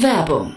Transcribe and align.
Werbung 0.00 0.56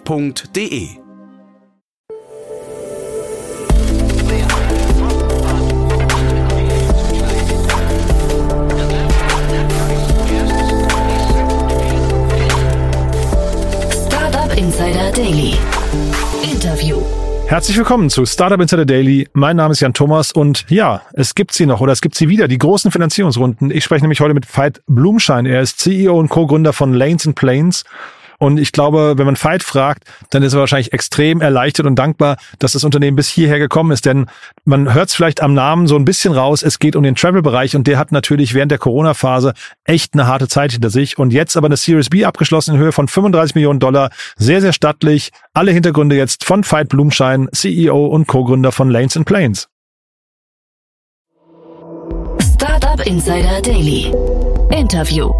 f.de. 0.05 0.89
Startup 14.07 14.57
Insider 14.57 15.11
Daily. 15.11 15.53
Interview. 16.43 17.01
Herzlich 17.47 17.77
willkommen 17.77 18.09
zu 18.09 18.25
Startup 18.25 18.59
Insider 18.59 18.85
Daily. 18.85 19.27
Mein 19.33 19.57
Name 19.57 19.73
ist 19.73 19.81
Jan 19.81 19.93
Thomas 19.93 20.31
und 20.31 20.65
ja, 20.69 21.01
es 21.13 21.35
gibt 21.35 21.51
sie 21.53 21.65
noch 21.65 21.81
oder 21.81 21.91
es 21.91 22.01
gibt 22.01 22.15
sie 22.15 22.29
wieder, 22.29 22.47
die 22.47 22.57
großen 22.57 22.91
Finanzierungsrunden. 22.91 23.71
Ich 23.71 23.83
spreche 23.83 24.03
nämlich 24.03 24.21
heute 24.21 24.33
mit 24.33 24.45
Veit 24.57 24.81
Blumschein. 24.87 25.45
Er 25.45 25.61
ist 25.61 25.79
CEO 25.79 26.17
und 26.17 26.29
Co-Gründer 26.29 26.73
von 26.73 26.93
Lanes 26.93 27.27
and 27.27 27.35
Planes 27.35 27.83
und 28.41 28.59
ich 28.59 28.71
glaube, 28.71 29.19
wenn 29.19 29.27
man 29.27 29.35
Veit 29.35 29.61
fragt, 29.61 30.05
dann 30.31 30.41
ist 30.41 30.53
er 30.53 30.61
wahrscheinlich 30.61 30.93
extrem 30.93 31.41
erleichtert 31.41 31.85
und 31.85 31.93
dankbar, 31.93 32.37
dass 32.57 32.71
das 32.71 32.83
Unternehmen 32.83 33.15
bis 33.15 33.27
hierher 33.27 33.59
gekommen 33.59 33.91
ist. 33.91 34.07
Denn 34.07 34.25
man 34.65 34.95
hört 34.95 35.09
es 35.09 35.15
vielleicht 35.15 35.43
am 35.43 35.53
Namen 35.53 35.85
so 35.85 35.95
ein 35.95 36.05
bisschen 36.05 36.33
raus, 36.33 36.63
es 36.63 36.79
geht 36.79 36.95
um 36.95 37.03
den 37.03 37.13
Travel-Bereich 37.13 37.75
und 37.75 37.85
der 37.85 37.99
hat 37.99 38.11
natürlich 38.11 38.55
während 38.55 38.71
der 38.71 38.79
Corona-Phase 38.79 39.53
echt 39.85 40.15
eine 40.15 40.25
harte 40.25 40.47
Zeit 40.47 40.71
hinter 40.71 40.89
sich. 40.89 41.19
Und 41.19 41.31
jetzt 41.33 41.55
aber 41.55 41.67
eine 41.67 41.77
Series 41.77 42.09
B 42.09 42.25
abgeschlossen 42.25 42.73
in 42.73 42.81
Höhe 42.81 42.91
von 42.91 43.07
35 43.07 43.53
Millionen 43.53 43.79
Dollar. 43.79 44.09
Sehr, 44.37 44.59
sehr 44.59 44.73
stattlich. 44.73 45.29
Alle 45.53 45.71
Hintergründe 45.71 46.15
jetzt 46.15 46.43
von 46.43 46.63
Veit 46.63 46.89
Blumschein, 46.89 47.47
CEO 47.53 48.07
und 48.07 48.25
Co-Gründer 48.25 48.71
von 48.71 48.89
Lanes 48.89 49.15
and 49.17 49.27
Planes. 49.27 49.67
Startup 52.55 53.05
Insider 53.05 53.61
Daily. 53.61 54.11
Interview. 54.71 55.31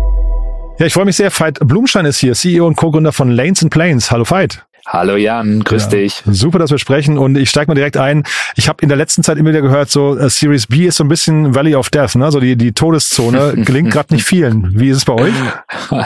Ja, 0.81 0.87
ich 0.87 0.93
freue 0.93 1.05
mich 1.05 1.15
sehr. 1.15 1.29
Veit 1.29 1.59
Blumschein 1.59 2.07
ist 2.07 2.17
hier, 2.17 2.33
CEO 2.33 2.65
und 2.65 2.75
Co-Gründer 2.75 3.11
von 3.11 3.29
Lanes 3.29 3.61
and 3.61 3.71
Planes. 3.71 4.09
Hallo 4.09 4.25
Veit. 4.27 4.65
Hallo 4.94 5.16
Jan, 5.16 5.64
grüß 5.64 5.84
ja, 5.84 5.89
dich. 5.89 6.22
Super, 6.25 6.59
dass 6.59 6.70
wir 6.70 6.78
sprechen 6.78 7.17
und 7.17 7.38
ich 7.38 7.50
steige 7.50 7.67
mal 7.72 7.75
direkt 7.75 7.95
ein. 7.95 8.23
Ich 8.58 8.67
habe 8.67 8.81
in 8.81 8.89
der 8.89 8.98
letzten 8.98 9.23
Zeit 9.23 9.38
immer 9.38 9.52
wieder 9.52 9.61
gehört, 9.61 9.89
so 9.89 10.17
uh, 10.20 10.28
Series 10.28 10.67
B 10.67 10.86
ist 10.86 10.98
so 10.98 11.06
ein 11.06 11.08
bisschen 11.08 11.56
Valley 11.56 11.75
of 11.75 11.89
Death, 11.89 12.16
ne? 12.16 12.30
So 12.30 12.42
die 12.42 12.58
die 12.58 12.73
Todeszone 12.73 13.53
gelingt 13.56 13.92
gerade 13.92 14.14
nicht 14.14 14.25
vielen. 14.25 14.78
Wie 14.78 14.89
ist 14.89 14.98
es 14.98 15.06
bei 15.06 15.14
euch? 15.14 15.33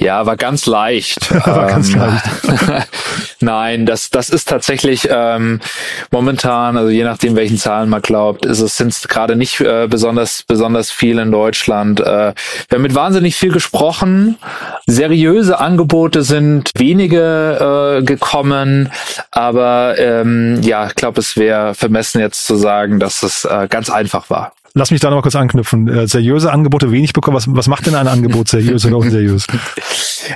Ja, 0.00 0.26
war 0.26 0.36
ganz 0.36 0.66
leicht. 0.66 1.28
war 1.46 1.66
ganz 1.66 1.92
ähm, 1.92 1.98
leicht. 1.98 2.88
Nein, 3.40 3.84
das 3.84 4.10
das 4.10 4.30
ist 4.30 4.48
tatsächlich 4.48 5.08
ähm, 5.10 5.60
momentan, 6.12 6.76
also 6.76 6.88
je 6.88 7.02
nachdem 7.02 7.34
welchen 7.34 7.58
Zahlen 7.58 7.88
man 7.90 8.00
glaubt, 8.00 8.46
ist 8.46 8.60
es 8.60 8.76
sind 8.76 8.94
gerade 9.08 9.34
nicht 9.34 9.60
äh, 9.60 9.88
besonders 9.90 10.44
besonders 10.44 10.92
viel 10.92 11.18
in 11.18 11.32
Deutschland. 11.32 11.98
Äh, 11.98 12.04
wir 12.04 12.34
haben 12.74 12.82
mit 12.82 12.94
wahnsinnig 12.94 13.34
viel 13.34 13.50
gesprochen. 13.50 14.38
Seriöse 14.86 15.58
Angebote 15.58 16.22
sind 16.22 16.70
wenige 16.76 17.98
äh, 17.98 18.04
gekommen, 18.08 18.90
aber 19.30 19.96
ähm, 19.98 20.60
ja, 20.62 20.88
ich 20.88 20.96
glaube, 20.96 21.20
es 21.20 21.36
wäre 21.36 21.74
vermessen 21.74 22.20
jetzt 22.20 22.44
zu 22.46 22.56
sagen, 22.56 22.98
dass 22.98 23.22
es 23.22 23.44
äh, 23.44 23.68
ganz 23.70 23.88
einfach 23.90 24.28
war. 24.30 24.52
Lass 24.74 24.90
mich 24.90 25.00
da 25.00 25.10
noch 25.10 25.22
kurz 25.22 25.34
anknüpfen. 25.34 25.88
Äh, 25.88 26.06
seriöse 26.06 26.52
Angebote 26.52 26.92
wenig 26.92 27.12
bekommen. 27.12 27.36
Was, 27.36 27.46
was 27.48 27.68
macht 27.68 27.86
denn 27.86 27.94
ein 27.94 28.06
Angebot 28.06 28.48
seriös 28.48 28.84
oder 28.86 28.98
unseriös? 28.98 29.46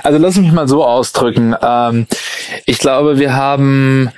Also 0.01 0.17
lass 0.17 0.37
mich 0.37 0.51
mal 0.51 0.67
so 0.67 0.83
ausdrücken. 0.83 1.55
Ähm, 1.61 2.07
ich 2.65 2.79
glaube, 2.79 3.19
wir 3.19 3.35
haben 3.35 4.09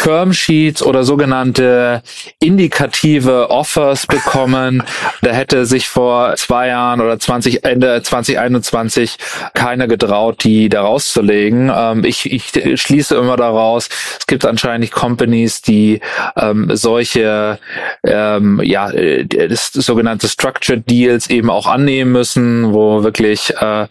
Termsheets 0.00 0.82
oder 0.82 1.04
sogenannte 1.04 2.02
indikative 2.38 3.50
Offers 3.50 4.06
bekommen. 4.06 4.82
Da 5.22 5.32
hätte 5.32 5.66
sich 5.66 5.88
vor 5.88 6.34
zwei 6.36 6.68
Jahren 6.68 7.00
oder 7.00 7.18
20, 7.18 7.64
Ende 7.64 8.02
2021 8.02 9.16
keiner 9.52 9.86
getraut, 9.86 10.42
die 10.44 10.70
da 10.70 10.82
rauszulegen. 10.82 11.70
Ähm, 11.74 12.04
ich, 12.04 12.32
ich 12.32 12.80
schließe 12.80 13.16
immer 13.16 13.36
daraus, 13.36 13.88
es 14.18 14.26
gibt 14.26 14.46
anscheinend 14.46 14.90
Companies, 14.92 15.60
die 15.60 16.00
ähm, 16.36 16.70
solche 16.74 17.58
ähm, 18.02 18.60
ja, 18.62 18.90
das 18.90 19.72
sogenannte 19.72 20.28
Structured 20.28 20.88
Deals 20.88 21.28
eben 21.28 21.50
auch 21.50 21.66
annehmen 21.66 22.12
müssen, 22.12 22.72
wo 22.72 23.02
wirklich 23.02 23.52
äh, 23.60 23.86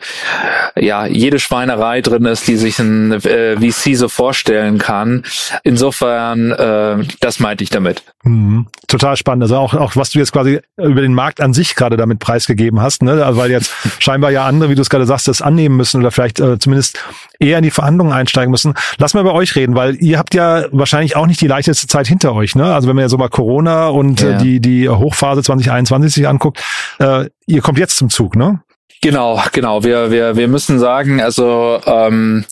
ja 0.75 1.05
jede 1.05 1.39
Schweinerei 1.39 2.01
drin 2.01 2.25
ist, 2.25 2.47
die 2.47 2.55
sich 2.55 2.79
ein 2.79 3.11
äh, 3.11 3.57
VC 3.57 3.95
so 3.95 4.09
vorstellen 4.09 4.79
kann. 4.79 5.23
Insofern, 5.63 5.98
äh, 6.01 7.05
das 7.19 7.39
meinte 7.39 7.63
ich 7.63 7.69
damit. 7.69 8.03
Mhm. 8.23 8.67
Total 8.87 9.15
spannend. 9.17 9.43
Also 9.43 9.57
auch, 9.57 9.73
auch 9.73 9.95
was 9.95 10.11
du 10.11 10.19
jetzt 10.19 10.31
quasi 10.31 10.59
über 10.77 11.01
den 11.01 11.13
Markt 11.13 11.41
an 11.41 11.53
sich 11.53 11.75
gerade 11.75 11.97
damit 11.97 12.19
preisgegeben 12.19 12.81
hast, 12.81 13.03
ne? 13.03 13.23
Also 13.23 13.39
weil 13.39 13.51
jetzt 13.51 13.71
scheinbar 13.99 14.31
ja 14.31 14.45
andere, 14.45 14.69
wie 14.69 14.75
du 14.75 14.81
es 14.81 14.89
gerade 14.89 15.05
sagst, 15.05 15.27
das 15.27 15.41
annehmen 15.41 15.77
müssen 15.77 16.01
oder 16.01 16.11
vielleicht 16.11 16.39
äh, 16.39 16.59
zumindest 16.59 16.99
eher 17.39 17.57
in 17.57 17.63
die 17.63 17.71
Verhandlungen 17.71 18.13
einsteigen 18.13 18.51
müssen. 18.51 18.73
Lass 18.97 19.13
mal 19.13 19.23
bei 19.23 19.31
euch 19.31 19.55
reden, 19.55 19.75
weil 19.75 19.95
ihr 19.95 20.17
habt 20.17 20.33
ja 20.33 20.65
wahrscheinlich 20.71 21.15
auch 21.15 21.27
nicht 21.27 21.41
die 21.41 21.47
leichteste 21.47 21.87
Zeit 21.87 22.07
hinter 22.07 22.33
euch, 22.33 22.55
ne? 22.55 22.73
Also 22.73 22.87
wenn 22.87 22.95
man 22.95 23.03
ja 23.03 23.09
so 23.09 23.17
mal 23.17 23.29
Corona 23.29 23.87
und 23.87 24.21
äh, 24.21 24.31
ja. 24.31 24.35
äh, 24.37 24.43
die, 24.43 24.59
die 24.59 24.89
Hochphase 24.89 25.43
2021 25.43 26.13
sich 26.13 26.27
anguckt, 26.27 26.63
äh, 26.99 27.29
ihr 27.45 27.61
kommt 27.61 27.79
jetzt 27.79 27.97
zum 27.97 28.09
Zug, 28.09 28.35
ne? 28.35 28.61
Genau, 29.01 29.41
genau. 29.53 29.85
Wir, 29.85 30.11
wir, 30.11 30.35
wir 30.35 30.49
müssen 30.49 30.77
sagen, 30.77 31.21
also 31.21 31.79
ähm, 31.85 32.43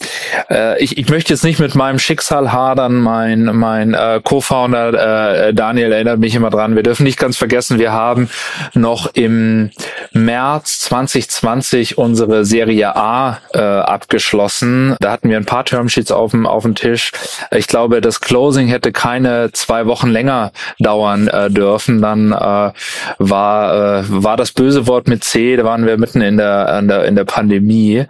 äh, 0.49 0.81
ich, 0.81 0.97
ich 0.97 1.09
möchte 1.09 1.33
jetzt 1.33 1.43
nicht 1.43 1.59
mit 1.59 1.75
meinem 1.75 1.99
Schicksal 1.99 2.53
hadern. 2.53 3.01
Mein, 3.01 3.43
mein 3.53 3.93
äh, 3.93 4.21
Co-Founder 4.23 5.47
äh, 5.47 5.53
Daniel 5.53 5.91
erinnert 5.91 6.19
mich 6.19 6.35
immer 6.35 6.49
dran. 6.49 6.77
Wir 6.77 6.83
dürfen 6.83 7.03
nicht 7.03 7.19
ganz 7.19 7.35
vergessen, 7.35 7.79
wir 7.79 7.91
haben 7.91 8.29
noch 8.73 9.13
im 9.13 9.71
März 10.13 10.79
2020 10.79 11.97
unsere 11.97 12.45
Serie 12.45 12.95
A 12.95 13.39
äh, 13.53 13.59
abgeschlossen. 13.59 14.95
Da 15.01 15.11
hatten 15.11 15.29
wir 15.29 15.35
ein 15.35 15.45
paar 15.45 15.65
Termsheets 15.65 16.13
auf 16.13 16.31
dem, 16.31 16.45
auf 16.45 16.63
dem 16.63 16.75
Tisch. 16.75 17.11
Ich 17.51 17.67
glaube, 17.67 17.99
das 17.99 18.21
Closing 18.21 18.67
hätte 18.67 18.93
keine 18.93 19.51
zwei 19.51 19.85
Wochen 19.85 20.07
länger 20.07 20.53
dauern 20.79 21.27
äh, 21.27 21.49
dürfen. 21.49 22.01
Dann 22.01 22.31
äh, 22.31 22.71
war, 23.17 23.99
äh, 23.99 24.03
war 24.07 24.37
das 24.37 24.53
böse 24.53 24.87
Wort 24.87 25.09
mit 25.09 25.25
C, 25.25 25.57
da 25.57 25.65
waren 25.65 25.85
wir 25.85 25.97
mitten 25.97 26.21
in 26.27 26.37
der, 26.37 26.79
in 26.79 26.87
der, 26.87 27.05
in 27.05 27.15
der 27.15 27.25
Pandemie. 27.25 28.05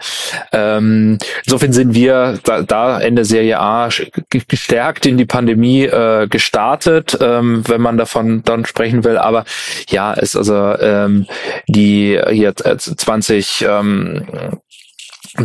Ähm, 0.52 1.18
insofern 1.46 1.74
sind 1.74 1.94
wir 1.94 2.40
da, 2.44 2.62
da 2.62 3.00
Ende 3.00 3.26
Serie 3.26 3.60
A 3.60 3.90
gestärkt 4.30 5.06
in 5.06 5.18
die 5.18 5.26
Pandemie 5.26 5.84
äh, 5.84 6.28
gestartet, 6.28 7.18
ähm, 7.22 7.64
wenn 7.68 7.82
man 7.82 7.98
davon 7.98 8.44
dann 8.44 8.66
sprechen 8.66 9.04
will. 9.04 9.18
Aber 9.18 9.46
ja, 9.90 10.14
es 10.14 10.36
also 10.36 10.78
ähm, 10.80 11.26
die 11.68 12.20
hier 12.32 12.56
20 12.56 13.66
ähm, 13.68 14.26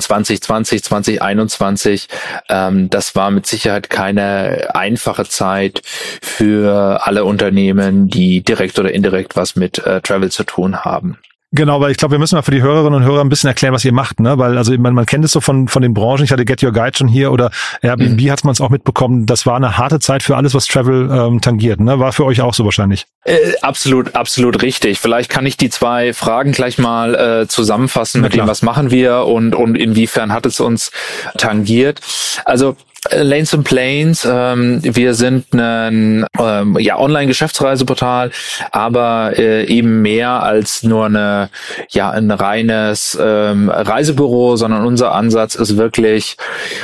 2020, 0.00 0.83
2021, 0.84 2.09
ähm, 2.49 2.89
das 2.89 3.15
war 3.15 3.31
mit 3.31 3.47
Sicherheit 3.47 3.91
keine 3.91 4.75
einfache 4.75 5.25
Zeit 5.25 5.83
für 5.84 7.06
alle 7.06 7.25
Unternehmen, 7.25 8.09
die 8.09 8.43
direkt 8.43 8.78
oder 8.78 8.93
indirekt 8.93 9.37
was 9.37 9.56
mit 9.56 9.78
äh, 9.84 10.00
Travel 10.00 10.31
zu 10.31 10.44
tun 10.44 10.84
haben. 10.84 11.19
Genau, 11.54 11.82
weil 11.82 11.90
ich 11.90 11.98
glaube, 11.98 12.12
wir 12.12 12.18
müssen 12.18 12.34
mal 12.34 12.42
für 12.42 12.50
die 12.50 12.62
Hörerinnen 12.62 12.94
und 12.94 13.04
Hörer 13.04 13.20
ein 13.20 13.28
bisschen 13.28 13.48
erklären, 13.48 13.74
was 13.74 13.84
ihr 13.84 13.92
macht, 13.92 14.20
ne? 14.20 14.38
Weil 14.38 14.56
also 14.56 14.72
man, 14.78 14.94
man 14.94 15.04
kennt 15.04 15.22
es 15.22 15.32
so 15.32 15.42
von 15.42 15.68
von 15.68 15.82
den 15.82 15.92
Branchen. 15.92 16.24
Ich 16.24 16.32
hatte 16.32 16.47
Get 16.47 16.62
Your 16.62 16.72
Guide 16.72 16.97
schon 16.97 17.09
hier 17.09 17.30
oder 17.30 17.50
Airbnb 17.82 18.18
mhm. 18.18 18.30
hat 18.30 18.42
man 18.44 18.53
es 18.53 18.60
auch 18.62 18.71
mitbekommen. 18.71 19.27
Das 19.27 19.44
war 19.44 19.56
eine 19.56 19.77
harte 19.77 20.00
Zeit 20.00 20.22
für 20.22 20.34
alles, 20.34 20.54
was 20.54 20.66
Travel 20.66 21.10
ähm, 21.12 21.42
tangiert. 21.42 21.78
Ne? 21.78 21.98
War 21.98 22.12
für 22.15 22.24
euch 22.24 22.41
auch 22.41 22.54
so 22.54 22.65
wahrscheinlich. 22.65 23.06
Äh, 23.24 23.36
absolut, 23.60 24.15
absolut 24.15 24.62
richtig. 24.62 24.98
Vielleicht 24.98 25.28
kann 25.28 25.44
ich 25.44 25.59
die 25.59 25.68
zwei 25.68 26.15
Fragen 26.15 26.53
gleich 26.53 26.78
mal 26.78 27.15
äh, 27.15 27.48
zusammenfassen 27.48 28.22
mit 28.22 28.34
dem, 28.34 28.47
was 28.47 28.62
machen 28.62 28.91
wir 28.91 29.27
und 29.27 29.54
und 29.54 29.77
inwiefern 29.77 30.32
hat 30.32 30.47
es 30.47 30.59
uns 30.59 30.91
tangiert. 31.36 32.00
Also 32.47 32.77
Lanes 33.10 33.53
and 33.53 33.65
Planes, 33.65 34.25
ähm, 34.31 34.78
wir 34.83 35.15
sind 35.15 35.53
ein 35.54 36.25
ähm, 36.39 36.78
ja, 36.78 36.99
Online-Geschäftsreiseportal, 36.99 38.31
aber 38.71 39.33
äh, 39.37 39.65
eben 39.65 40.03
mehr 40.03 40.43
als 40.43 40.84
nur 40.84 41.07
eine, 41.07 41.51
ja, 41.91 42.10
ein 42.10 42.31
reines 42.31 43.19
ähm, 43.21 43.69
Reisebüro, 43.71 44.54
sondern 44.54 44.87
unser 44.87 45.13
Ansatz 45.13 45.57
ist 45.57 45.77
wirklich 45.77 46.37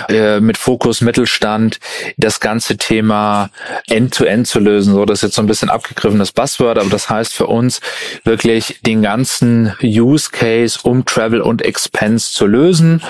äh, 0.09 0.41
mit 0.41 0.59
Fokus 0.59 1.03
Mittelstand 1.03 1.79
das 2.17 2.41
ganze 2.41 2.76
Thema 2.76 3.50
end-to-end 3.88 4.47
-End 4.47 4.50
zu 4.50 4.59
lösen. 4.59 4.94
So, 4.94 5.05
das 5.05 5.19
ist 5.19 5.23
jetzt 5.23 5.35
so 5.37 5.43
ein 5.43 5.47
bisschen 5.47 5.70
abgegriffenes 5.70 6.32
Buzzword, 6.32 6.79
aber 6.79 6.91
das 6.91 7.09
heißt 7.09 7.32
für 7.32 7.47
uns 7.47 7.81
wirklich 8.25 8.81
den 8.85 9.03
ganzen 9.03 9.73
Use 9.82 10.31
Case 10.32 10.81
um 10.82 11.05
Travel 11.05 11.41
und 11.41 11.62
Expense 11.62 12.32
zu 12.32 12.47
lösen. 12.47 13.03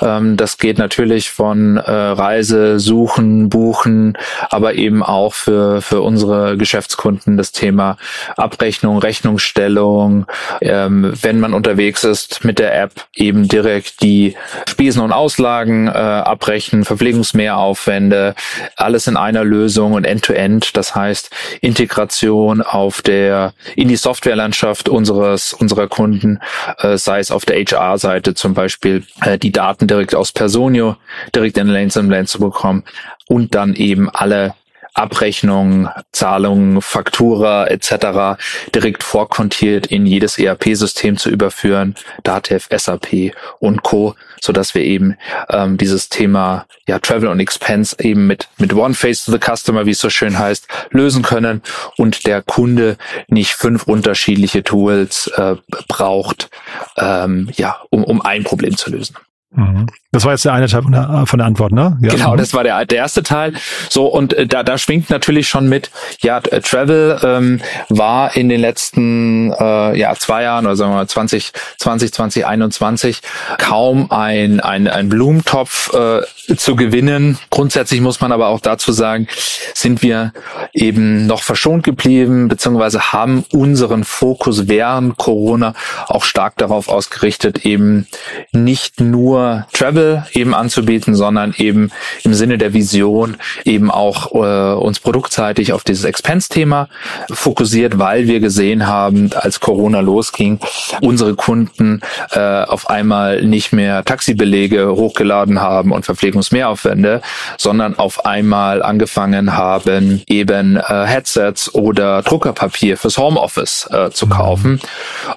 Ähm, 0.00 0.38
das 0.38 0.56
geht 0.56 0.78
natürlich 0.78 1.30
von 1.30 1.76
äh, 1.76 1.90
Reise, 1.90 2.53
Suchen, 2.78 3.48
Buchen, 3.48 4.16
aber 4.50 4.74
eben 4.74 5.02
auch 5.02 5.34
für, 5.34 5.82
für 5.82 6.00
unsere 6.00 6.56
Geschäftskunden 6.56 7.36
das 7.36 7.52
Thema 7.52 7.96
Abrechnung, 8.36 8.98
Rechnungsstellung, 8.98 10.26
ähm, 10.60 11.12
wenn 11.20 11.40
man 11.40 11.54
unterwegs 11.54 12.04
ist 12.04 12.44
mit 12.44 12.58
der 12.58 12.80
App 12.80 12.92
eben 13.14 13.48
direkt 13.48 14.02
die 14.02 14.36
Spesen 14.68 15.02
und 15.02 15.12
Auslagen 15.12 15.88
äh, 15.88 15.90
abrechnen, 15.90 16.84
Verpflegungsmehraufwände, 16.84 18.34
alles 18.76 19.06
in 19.06 19.16
einer 19.16 19.44
Lösung 19.44 19.92
und 19.92 20.04
end-to-end, 20.04 20.66
-End, 20.66 20.70
das 20.74 20.94
heißt 20.94 21.30
Integration 21.60 22.62
auf 22.62 23.02
der 23.02 23.52
in 23.76 23.88
die 23.88 23.96
Softwarelandschaft 23.96 24.88
unseres 24.88 25.52
unserer 25.52 25.88
Kunden, 25.88 26.40
äh, 26.78 26.96
sei 26.96 27.20
es 27.20 27.30
auf 27.30 27.44
der 27.44 27.56
HR-Seite 27.56 28.34
zum 28.34 28.54
Beispiel 28.54 29.04
äh, 29.22 29.38
die 29.38 29.52
Daten 29.52 29.86
direkt 29.86 30.14
aus 30.14 30.32
Personio 30.32 30.96
direkt 31.34 31.58
in 31.58 31.68
Lanes 31.68 31.96
and 31.96 32.10
Lanes 32.10 32.32
bekommen 32.44 32.84
und 33.28 33.54
dann 33.54 33.74
eben 33.74 34.08
alle 34.10 34.54
Abrechnungen, 34.94 35.88
Zahlungen, 36.12 36.80
Faktura 36.80 37.66
etc. 37.66 38.40
direkt 38.72 39.02
vorkontiert 39.02 39.88
in 39.88 40.06
jedes 40.06 40.38
ERP-System 40.38 41.16
zu 41.16 41.30
überführen, 41.30 41.96
Datev, 42.22 42.68
SAP 42.70 43.34
und 43.58 43.82
Co., 43.82 44.14
so 44.40 44.52
wir 44.54 44.82
eben 44.82 45.16
ähm, 45.48 45.78
dieses 45.78 46.10
Thema 46.10 46.66
ja 46.86 46.98
Travel 46.98 47.28
und 47.28 47.40
Expense 47.40 47.96
eben 47.98 48.26
mit 48.26 48.46
mit 48.58 48.74
One 48.74 48.92
Face 48.92 49.24
to 49.24 49.32
the 49.32 49.38
Customer, 49.38 49.86
wie 49.86 49.92
es 49.92 50.00
so 50.00 50.10
schön 50.10 50.38
heißt, 50.38 50.68
lösen 50.90 51.22
können 51.22 51.62
und 51.96 52.26
der 52.26 52.42
Kunde 52.42 52.98
nicht 53.26 53.54
fünf 53.54 53.84
unterschiedliche 53.84 54.62
Tools 54.62 55.28
äh, 55.36 55.56
braucht, 55.88 56.50
ähm, 56.98 57.50
ja, 57.56 57.80
um 57.88 58.04
um 58.04 58.20
ein 58.20 58.44
Problem 58.44 58.76
zu 58.76 58.90
lösen. 58.90 59.16
Mhm. 59.50 59.86
Das 60.14 60.24
war 60.24 60.30
jetzt 60.30 60.44
der 60.44 60.52
eine 60.52 60.68
Teil 60.68 60.82
von 60.82 60.92
der, 60.92 61.24
von 61.26 61.38
der 61.38 61.46
Antwort, 61.48 61.72
ne? 61.72 61.98
Ja. 62.00 62.10
Genau, 62.10 62.36
das 62.36 62.54
war 62.54 62.62
der, 62.62 62.86
der 62.86 62.98
erste 62.98 63.24
Teil. 63.24 63.52
So, 63.88 64.06
und 64.06 64.32
äh, 64.32 64.46
da, 64.46 64.62
da 64.62 64.78
schwingt 64.78 65.10
natürlich 65.10 65.48
schon 65.48 65.68
mit, 65.68 65.90
ja, 66.20 66.38
äh, 66.38 66.60
Travel 66.60 67.18
ähm, 67.24 67.60
war 67.88 68.36
in 68.36 68.48
den 68.48 68.60
letzten 68.60 69.52
äh, 69.52 69.98
ja, 69.98 70.14
zwei 70.14 70.44
Jahren, 70.44 70.66
oder 70.66 70.76
sagen 70.76 70.92
wir 70.92 70.98
mal 70.98 71.08
20, 71.08 71.50
20, 71.78 72.12
2021 72.12 73.22
kaum 73.58 74.08
ein, 74.12 74.60
ein, 74.60 74.86
ein 74.86 75.08
Blumentopf 75.08 75.92
äh, 75.92 76.20
zu 76.56 76.76
gewinnen. 76.76 77.36
Grundsätzlich 77.50 78.00
muss 78.00 78.20
man 78.20 78.30
aber 78.30 78.48
auch 78.48 78.60
dazu 78.60 78.92
sagen, 78.92 79.26
sind 79.74 80.00
wir 80.02 80.32
eben 80.72 81.26
noch 81.26 81.42
verschont 81.42 81.82
geblieben, 81.82 82.46
beziehungsweise 82.46 83.12
haben 83.12 83.44
unseren 83.52 84.04
Fokus 84.04 84.68
während 84.68 85.16
Corona 85.16 85.74
auch 86.06 86.22
stark 86.22 86.56
darauf 86.58 86.88
ausgerichtet, 86.88 87.66
eben 87.66 88.06
nicht 88.52 89.00
nur 89.00 89.66
Travel 89.72 90.03
Handel 90.04 90.24
eben 90.32 90.54
anzubieten, 90.54 91.14
sondern 91.14 91.54
eben 91.56 91.90
im 92.22 92.34
Sinne 92.34 92.58
der 92.58 92.74
Vision 92.74 93.36
eben 93.64 93.90
auch 93.90 94.34
äh, 94.34 94.74
uns 94.74 95.00
produktseitig 95.00 95.72
auf 95.72 95.84
dieses 95.84 96.04
Expense-Thema 96.04 96.88
fokussiert, 97.30 97.98
weil 97.98 98.26
wir 98.26 98.40
gesehen 98.40 98.86
haben, 98.86 99.30
als 99.34 99.60
Corona 99.60 100.00
losging, 100.00 100.58
unsere 101.00 101.34
Kunden 101.34 102.00
äh, 102.32 102.64
auf 102.64 102.90
einmal 102.90 103.42
nicht 103.42 103.72
mehr 103.72 104.04
Taxibelege 104.04 104.94
hochgeladen 104.96 105.60
haben 105.60 105.92
und 105.92 106.04
Verpflegungsmehraufwände, 106.04 107.20
sondern 107.58 107.98
auf 107.98 108.26
einmal 108.26 108.82
angefangen 108.82 109.56
haben, 109.56 110.22
eben 110.28 110.76
äh, 110.76 111.06
Headsets 111.06 111.74
oder 111.74 112.22
Druckerpapier 112.22 112.96
fürs 112.96 113.18
Homeoffice 113.18 113.88
äh, 113.90 114.10
zu 114.10 114.26
kaufen. 114.26 114.80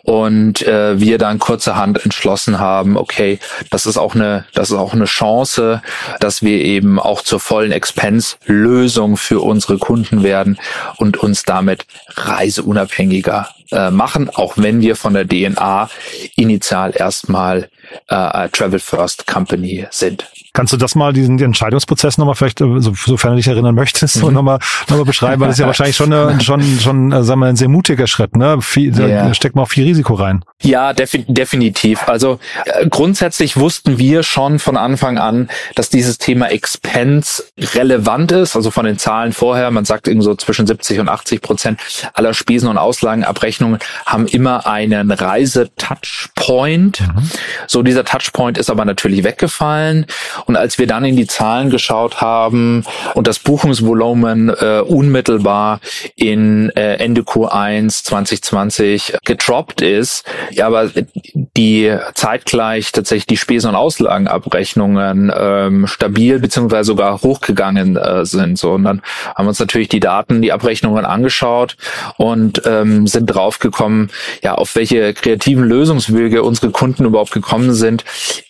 Und 0.03 0.61
äh, 0.63 0.99
wir 0.99 1.17
dann 1.17 1.39
kurzerhand 1.39 2.03
entschlossen 2.03 2.59
haben, 2.59 2.97
okay, 2.97 3.39
das 3.69 3.85
ist 3.85 3.97
auch 3.97 4.15
eine 4.15 4.45
das 4.57 4.71
ist 4.71 4.75
auch 4.75 4.93
eine 4.93 5.05
Chance, 5.05 5.83
dass 6.19 6.41
wir 6.41 6.59
eben 6.59 6.99
auch 6.99 7.21
zur 7.21 7.39
vollen 7.39 7.71
Expense-Lösung 7.71 9.15
für 9.15 9.39
unsere 9.41 9.77
Kunden 9.77 10.23
werden 10.23 10.57
und 10.97 11.17
uns 11.17 11.43
damit 11.43 11.85
reiseunabhängiger 12.15 13.49
äh, 13.71 13.91
machen, 13.91 14.31
auch 14.33 14.53
wenn 14.57 14.81
wir 14.81 14.95
von 14.95 15.13
der 15.13 15.27
DNA 15.27 15.89
initial 16.35 16.91
erstmal 16.95 17.69
äh, 18.07 18.49
Travel 18.49 18.79
First 18.79 19.27
Company 19.27 19.85
sind. 19.91 20.25
Kannst 20.57 20.73
du 20.73 20.77
das 20.77 20.95
mal, 20.95 21.13
diesen 21.13 21.37
Entscheidungsprozess 21.37 22.17
nochmal 22.17 22.33
vielleicht, 22.33 22.61
äh, 22.61 22.79
so, 22.79 22.91
sofern 22.95 23.33
du 23.33 23.37
dich 23.37 23.47
erinnern 23.47 23.75
möchtest, 23.75 24.23
mhm. 24.23 24.33
nochmal 24.33 24.57
noch 24.89 24.97
mal 24.97 25.05
beschreiben, 25.05 25.39
weil 25.39 25.49
das 25.49 25.57
ist 25.57 25.59
ja 25.59 25.67
wahrscheinlich 25.67 25.95
schon, 25.95 26.11
eine, 26.11 26.41
schon, 26.41 26.63
schon 26.79 27.11
äh, 27.11 27.23
sagen 27.23 27.41
wir, 27.41 27.45
ein 27.45 27.55
sehr 27.55 27.69
mutiger 27.69 28.07
Schritt, 28.07 28.35
ne? 28.35 28.59
Viel, 28.59 28.97
yeah. 28.99 29.27
Da 29.27 29.35
steckt 29.35 29.55
man 29.55 29.65
auch 29.65 29.69
viel 29.69 29.83
Risiko 29.83 30.15
rein. 30.15 30.43
Ja, 30.63 30.93
defi 30.93 31.25
definitiv. 31.27 32.07
Also 32.07 32.39
äh, 32.65 32.87
grundsätzlich 32.89 33.57
wussten 33.57 33.99
wir 33.99 34.23
schon 34.23 34.57
von 34.57 34.77
Anfang 34.77 35.19
an, 35.19 35.47
dass 35.75 35.91
dieses 35.91 36.17
Thema 36.17 36.49
Expense 36.49 37.43
relevant 37.75 38.31
ist, 38.31 38.55
also 38.55 38.71
von 38.71 38.87
den 38.87 38.97
Zahlen 38.97 39.33
vorher, 39.33 39.69
man 39.69 39.85
sagt 39.85 40.07
irgendwie 40.07 40.25
so 40.25 40.33
zwischen 40.33 40.65
70 40.65 40.99
und 40.99 41.07
80 41.07 41.43
Prozent 41.43 41.79
aller 42.15 42.33
Spesen 42.33 42.67
und 42.67 42.79
Auslagenabrechnungen 42.79 43.77
haben 44.07 44.25
immer 44.25 44.65
einen 44.65 45.11
Reise-Touchpoint. 45.11 47.01
Mhm. 47.01 47.29
So, 47.67 47.83
dieser 47.83 48.05
Touchpoint 48.05 48.57
ist 48.57 48.71
aber 48.71 48.85
natürlich 48.85 49.23
weggefallen 49.23 50.07
und 50.47 50.55
als 50.55 50.79
wir 50.79 50.87
dann 50.87 51.05
in 51.05 51.15
die 51.15 51.27
Zahlen 51.27 51.69
geschaut 51.69 52.21
haben 52.21 52.83
und 53.13 53.27
das 53.27 53.39
Buchungsvolumen 53.39 54.49
äh, 54.49 54.79
unmittelbar 54.79 55.79
in 56.15 56.69
äh, 56.75 56.95
Ende 56.95 57.21
Q1 57.21 58.03
2020 58.05 59.17
getroppt 59.25 59.81
ist, 59.81 60.25
ja, 60.51 60.67
aber 60.67 60.89
die 61.33 61.95
zeitgleich 62.15 62.91
tatsächlich 62.91 63.27
die 63.27 63.37
Spesen- 63.37 63.69
und 63.69 63.75
Auslagenabrechnungen 63.75 65.31
ähm, 65.37 65.87
stabil 65.87 66.39
beziehungsweise 66.39 66.85
sogar 66.85 67.21
hochgegangen 67.21 67.97
äh, 67.97 68.25
sind. 68.25 68.57
So 68.57 68.73
und 68.73 68.83
dann 68.83 69.01
haben 69.35 69.45
wir 69.45 69.49
uns 69.49 69.59
natürlich 69.59 69.89
die 69.89 69.99
Daten, 69.99 70.41
die 70.41 70.53
Abrechnungen 70.53 71.05
angeschaut 71.05 71.75
und 72.17 72.61
ähm, 72.65 73.05
sind 73.07 73.25
draufgekommen, 73.27 74.11
ja, 74.43 74.55
auf 74.55 74.75
welche 74.75 75.13
kreativen 75.13 75.65
Lösungswege 75.65 76.43
unsere 76.43 76.71
Kunden 76.71 77.05
überhaupt 77.05 77.31
gekommen 77.31 77.73
sind 77.73 78.05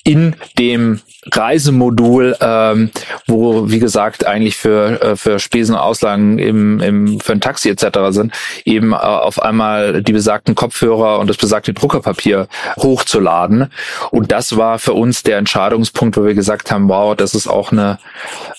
in 0.08 0.38
dem 0.58 1.02
Reisemodul, 1.34 2.38
ähm, 2.40 2.92
wo 3.26 3.70
wie 3.70 3.80
gesagt 3.80 4.26
eigentlich 4.26 4.56
für 4.56 5.02
äh, 5.02 5.16
für 5.18 5.40
Spesen 5.40 5.76
und 5.76 5.82
Auslagen 5.82 6.40
im, 6.40 6.80
im 6.80 7.20
für 7.20 7.34
ein 7.34 7.42
Taxi 7.42 7.70
etc. 7.70 7.88
sind, 8.12 8.34
eben 8.64 8.94
äh, 8.94 8.96
auf 8.96 9.42
einmal 9.42 10.02
die 10.02 10.14
besagten 10.14 10.56
Kopfhörer 10.56 11.20
und 11.20 11.30
das 11.30 11.36
besagte 11.36 11.74
Druckerpapier 11.74 12.48
hochzuladen. 12.78 13.72
Und 14.12 14.32
das 14.32 14.56
war 14.56 14.80
für 14.80 14.94
uns 14.94 15.24
der 15.24 15.38
Entscheidungspunkt, 15.38 16.16
wo 16.16 16.24
wir 16.24 16.34
gesagt 16.34 16.72
haben, 16.72 16.88
wow, 16.88 17.16
das 17.16 17.34
ist 17.34 17.48
auch 17.48 17.74
eine, 17.74 18.00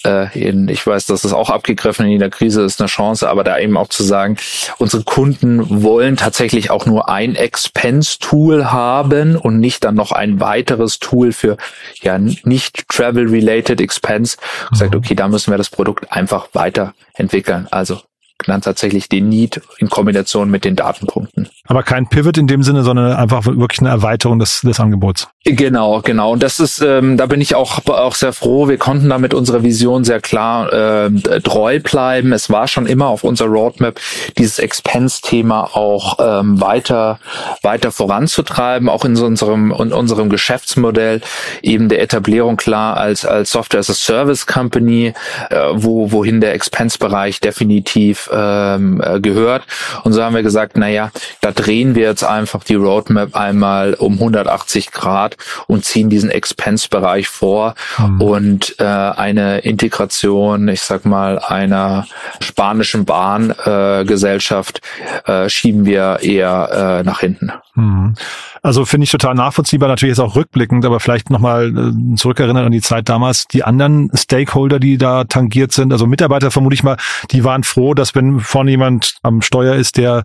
äh, 0.04 0.38
in, 0.38 0.68
ich 0.68 0.86
weiß, 0.86 1.06
das 1.06 1.24
ist 1.24 1.32
auch 1.32 1.48
abgegriffen 1.48 2.06
in 2.06 2.18
der 2.18 2.30
Krise, 2.30 2.62
ist 2.62 2.80
eine 2.80 2.88
Chance, 2.88 3.28
aber 3.28 3.44
da 3.44 3.58
eben 3.58 3.76
auch 3.76 3.88
zu 3.88 4.02
sagen, 4.02 4.36
unsere 4.76 5.04
Kunden 5.04 5.82
wollen 5.82 6.16
tatsächlich 6.16 6.70
auch 6.70 6.84
nur 6.84 7.08
ein 7.08 7.34
Expense-Tool 7.34 8.70
haben 8.70 9.36
und 9.36 9.58
nicht 9.58 9.84
dann 9.84 9.94
noch 9.94 10.12
ein 10.12 10.40
weiteres 10.40 10.98
Tool 10.98 11.32
für 11.38 11.56
ja 12.02 12.18
nicht 12.18 12.88
Travel-related 12.88 13.80
Expense. 13.80 14.36
Und 14.70 14.76
sagt, 14.76 14.92
mhm. 14.92 14.98
okay, 14.98 15.14
da 15.14 15.28
müssen 15.28 15.52
wir 15.52 15.58
das 15.58 15.70
Produkt 15.70 16.10
einfach 16.12 16.48
weiterentwickeln. 16.52 17.68
Also 17.70 18.00
dann 18.46 18.60
tatsächlich 18.60 19.08
den 19.08 19.28
Need 19.28 19.60
in 19.78 19.88
Kombination 19.88 20.50
mit 20.50 20.64
den 20.64 20.76
Datenpunkten. 20.76 21.48
Aber 21.66 21.82
kein 21.82 22.08
Pivot 22.08 22.38
in 22.38 22.46
dem 22.46 22.62
Sinne, 22.62 22.82
sondern 22.82 23.12
einfach 23.12 23.44
wirklich 23.46 23.80
eine 23.80 23.88
Erweiterung 23.88 24.38
des, 24.38 24.60
des 24.60 24.78
Angebots. 24.78 25.28
Genau, 25.44 26.00
genau. 26.02 26.32
Und 26.32 26.42
das 26.42 26.60
ist, 26.60 26.80
ähm, 26.80 27.16
da 27.16 27.26
bin 27.26 27.40
ich 27.40 27.54
auch, 27.54 27.84
auch 27.86 28.14
sehr 28.14 28.32
froh. 28.32 28.68
Wir 28.68 28.78
konnten 28.78 29.08
damit 29.08 29.34
unserer 29.34 29.62
Vision 29.62 30.04
sehr 30.04 30.20
klar 30.20 30.72
äh, 30.72 31.10
treu 31.40 31.80
bleiben. 31.80 32.32
Es 32.32 32.50
war 32.50 32.68
schon 32.68 32.86
immer 32.86 33.08
auf 33.08 33.24
unserer 33.24 33.48
Roadmap, 33.48 34.00
dieses 34.36 34.58
Expense-Thema 34.58 35.76
auch 35.76 36.18
ähm, 36.20 36.60
weiter, 36.60 37.18
weiter 37.62 37.90
voranzutreiben, 37.90 38.88
auch 38.88 39.04
in 39.04 39.16
so 39.16 39.26
unserem, 39.26 39.72
in 39.72 39.92
unserem 39.92 40.28
Geschäftsmodell, 40.28 41.22
eben 41.62 41.88
der 41.88 42.02
Etablierung 42.02 42.56
klar 42.56 42.96
als, 42.96 43.24
als 43.24 43.50
Software 43.50 43.80
as 43.80 43.90
a 43.90 43.94
Service 43.94 44.46
Company, 44.46 45.14
äh, 45.50 45.56
wo, 45.72 46.12
wohin 46.12 46.40
der 46.40 46.54
Expense-Bereich 46.54 47.40
definitiv 47.40 48.27
ähm, 48.32 49.02
äh, 49.04 49.20
gehört. 49.20 49.64
Und 50.04 50.12
so 50.12 50.22
haben 50.22 50.34
wir 50.34 50.42
gesagt, 50.42 50.76
na 50.76 50.88
ja, 50.88 51.10
da 51.40 51.52
drehen 51.52 51.94
wir 51.94 52.06
jetzt 52.06 52.24
einfach 52.24 52.64
die 52.64 52.74
Roadmap 52.74 53.34
einmal 53.34 53.94
um 53.94 54.14
180 54.14 54.92
Grad 54.92 55.36
und 55.66 55.84
ziehen 55.84 56.10
diesen 56.10 56.30
Expense-Bereich 56.30 57.28
vor 57.28 57.74
mhm. 57.98 58.20
und 58.20 58.76
äh, 58.78 58.84
eine 58.84 59.60
Integration, 59.60 60.68
ich 60.68 60.82
sag 60.82 61.04
mal, 61.04 61.38
einer 61.38 62.06
spanischen 62.40 63.04
Bahngesellschaft 63.04 64.80
äh, 65.26 65.44
äh, 65.44 65.48
schieben 65.48 65.84
wir 65.84 66.20
eher 66.22 67.00
äh, 67.00 67.02
nach 67.04 67.20
hinten. 67.20 67.52
Mhm. 67.74 68.14
Also 68.62 68.84
finde 68.84 69.04
ich 69.04 69.10
total 69.10 69.34
nachvollziehbar, 69.34 69.88
natürlich 69.88 70.12
ist 70.12 70.20
auch 70.20 70.36
rückblickend, 70.36 70.84
aber 70.84 71.00
vielleicht 71.00 71.30
nochmal 71.30 71.68
äh, 71.76 72.16
zurückerinnern 72.16 72.66
an 72.66 72.72
die 72.72 72.80
Zeit 72.80 73.08
damals. 73.08 73.46
Die 73.46 73.64
anderen 73.64 74.10
Stakeholder, 74.14 74.78
die 74.78 74.98
da 74.98 75.24
tangiert 75.24 75.72
sind, 75.72 75.92
also 75.92 76.06
Mitarbeiter 76.06 76.50
vermute 76.50 76.74
ich 76.74 76.82
mal, 76.82 76.96
die 77.30 77.44
waren 77.44 77.64
froh, 77.64 77.94
dass 77.94 78.14
wenn 78.14 78.40
vorne 78.40 78.70
jemand 78.70 79.16
am 79.22 79.42
Steuer 79.42 79.74
ist, 79.74 79.96
der 79.96 80.24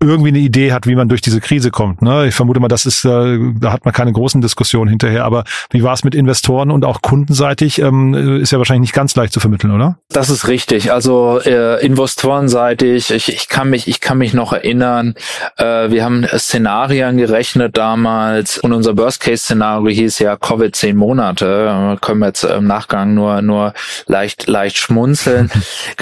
irgendwie 0.00 0.28
eine 0.28 0.38
Idee 0.38 0.72
hat, 0.72 0.86
wie 0.86 0.94
man 0.94 1.08
durch 1.08 1.20
diese 1.20 1.40
Krise 1.40 1.70
kommt. 1.70 2.02
Ne? 2.02 2.26
Ich 2.26 2.34
vermute 2.34 2.60
mal, 2.60 2.68
das 2.68 2.86
ist, 2.86 3.04
äh, 3.04 3.38
da 3.58 3.72
hat 3.72 3.84
man 3.84 3.94
keine 3.94 4.12
großen 4.12 4.40
Diskussionen 4.40 4.88
hinterher. 4.90 5.24
Aber 5.24 5.44
wie 5.70 5.82
war 5.82 5.94
es 5.94 6.04
mit 6.04 6.14
Investoren 6.14 6.70
und 6.70 6.84
auch 6.84 7.02
kundenseitig? 7.02 7.80
Ähm, 7.80 8.14
ist 8.40 8.52
ja 8.52 8.58
wahrscheinlich 8.58 8.88
nicht 8.88 8.94
ganz 8.94 9.14
leicht 9.16 9.32
zu 9.32 9.40
vermitteln, 9.40 9.72
oder? 9.72 9.98
Das 10.10 10.30
ist 10.30 10.48
richtig. 10.48 10.92
Also 10.92 11.40
äh, 11.44 11.84
investorenseitig, 11.84 13.10
ich, 13.10 13.28
ich 13.28 13.48
kann 13.48 13.70
mich, 13.70 13.88
ich 13.88 14.00
kann 14.00 14.18
mich 14.18 14.34
noch 14.34 14.52
erinnern. 14.52 15.14
Äh, 15.56 15.90
wir 15.90 16.04
haben 16.04 16.26
Szenarien 16.36 17.16
gerechnet 17.16 17.76
damals 17.76 18.58
und 18.58 18.72
unser 18.72 18.96
Worst-Case-Szenario 18.96 19.88
hieß 19.88 20.18
ja 20.18 20.36
Covid 20.36 20.74
zehn 20.74 20.96
Monate. 20.96 21.96
Können 22.00 22.20
wir 22.20 22.26
jetzt 22.26 22.44
im 22.44 22.66
Nachgang 22.66 23.14
nur 23.14 23.42
nur 23.42 23.74
leicht 24.06 24.46
leicht 24.48 24.76
schmunzeln. 24.76 25.50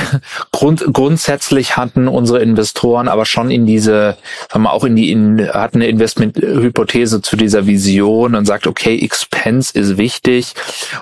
Grund, 0.52 0.84
grundsätzlich 0.92 1.76
hatten 1.76 2.08
unsere 2.08 2.40
Investoren 2.40 3.08
aber 3.08 3.24
schon 3.24 3.50
in 3.50 3.66
diese 3.66 3.81
diese, 3.82 4.16
haben 4.50 4.62
wir 4.62 4.72
auch 4.72 4.84
in 4.84 4.94
die, 4.94 5.10
in, 5.10 5.48
hat 5.52 5.74
eine 5.74 5.88
Investmenthypothese 5.88 7.20
zu 7.20 7.34
dieser 7.36 7.66
Vision 7.66 8.36
und 8.36 8.46
sagt, 8.46 8.68
okay, 8.68 8.96
Expense 8.98 9.76
ist 9.76 9.96
wichtig. 9.96 10.54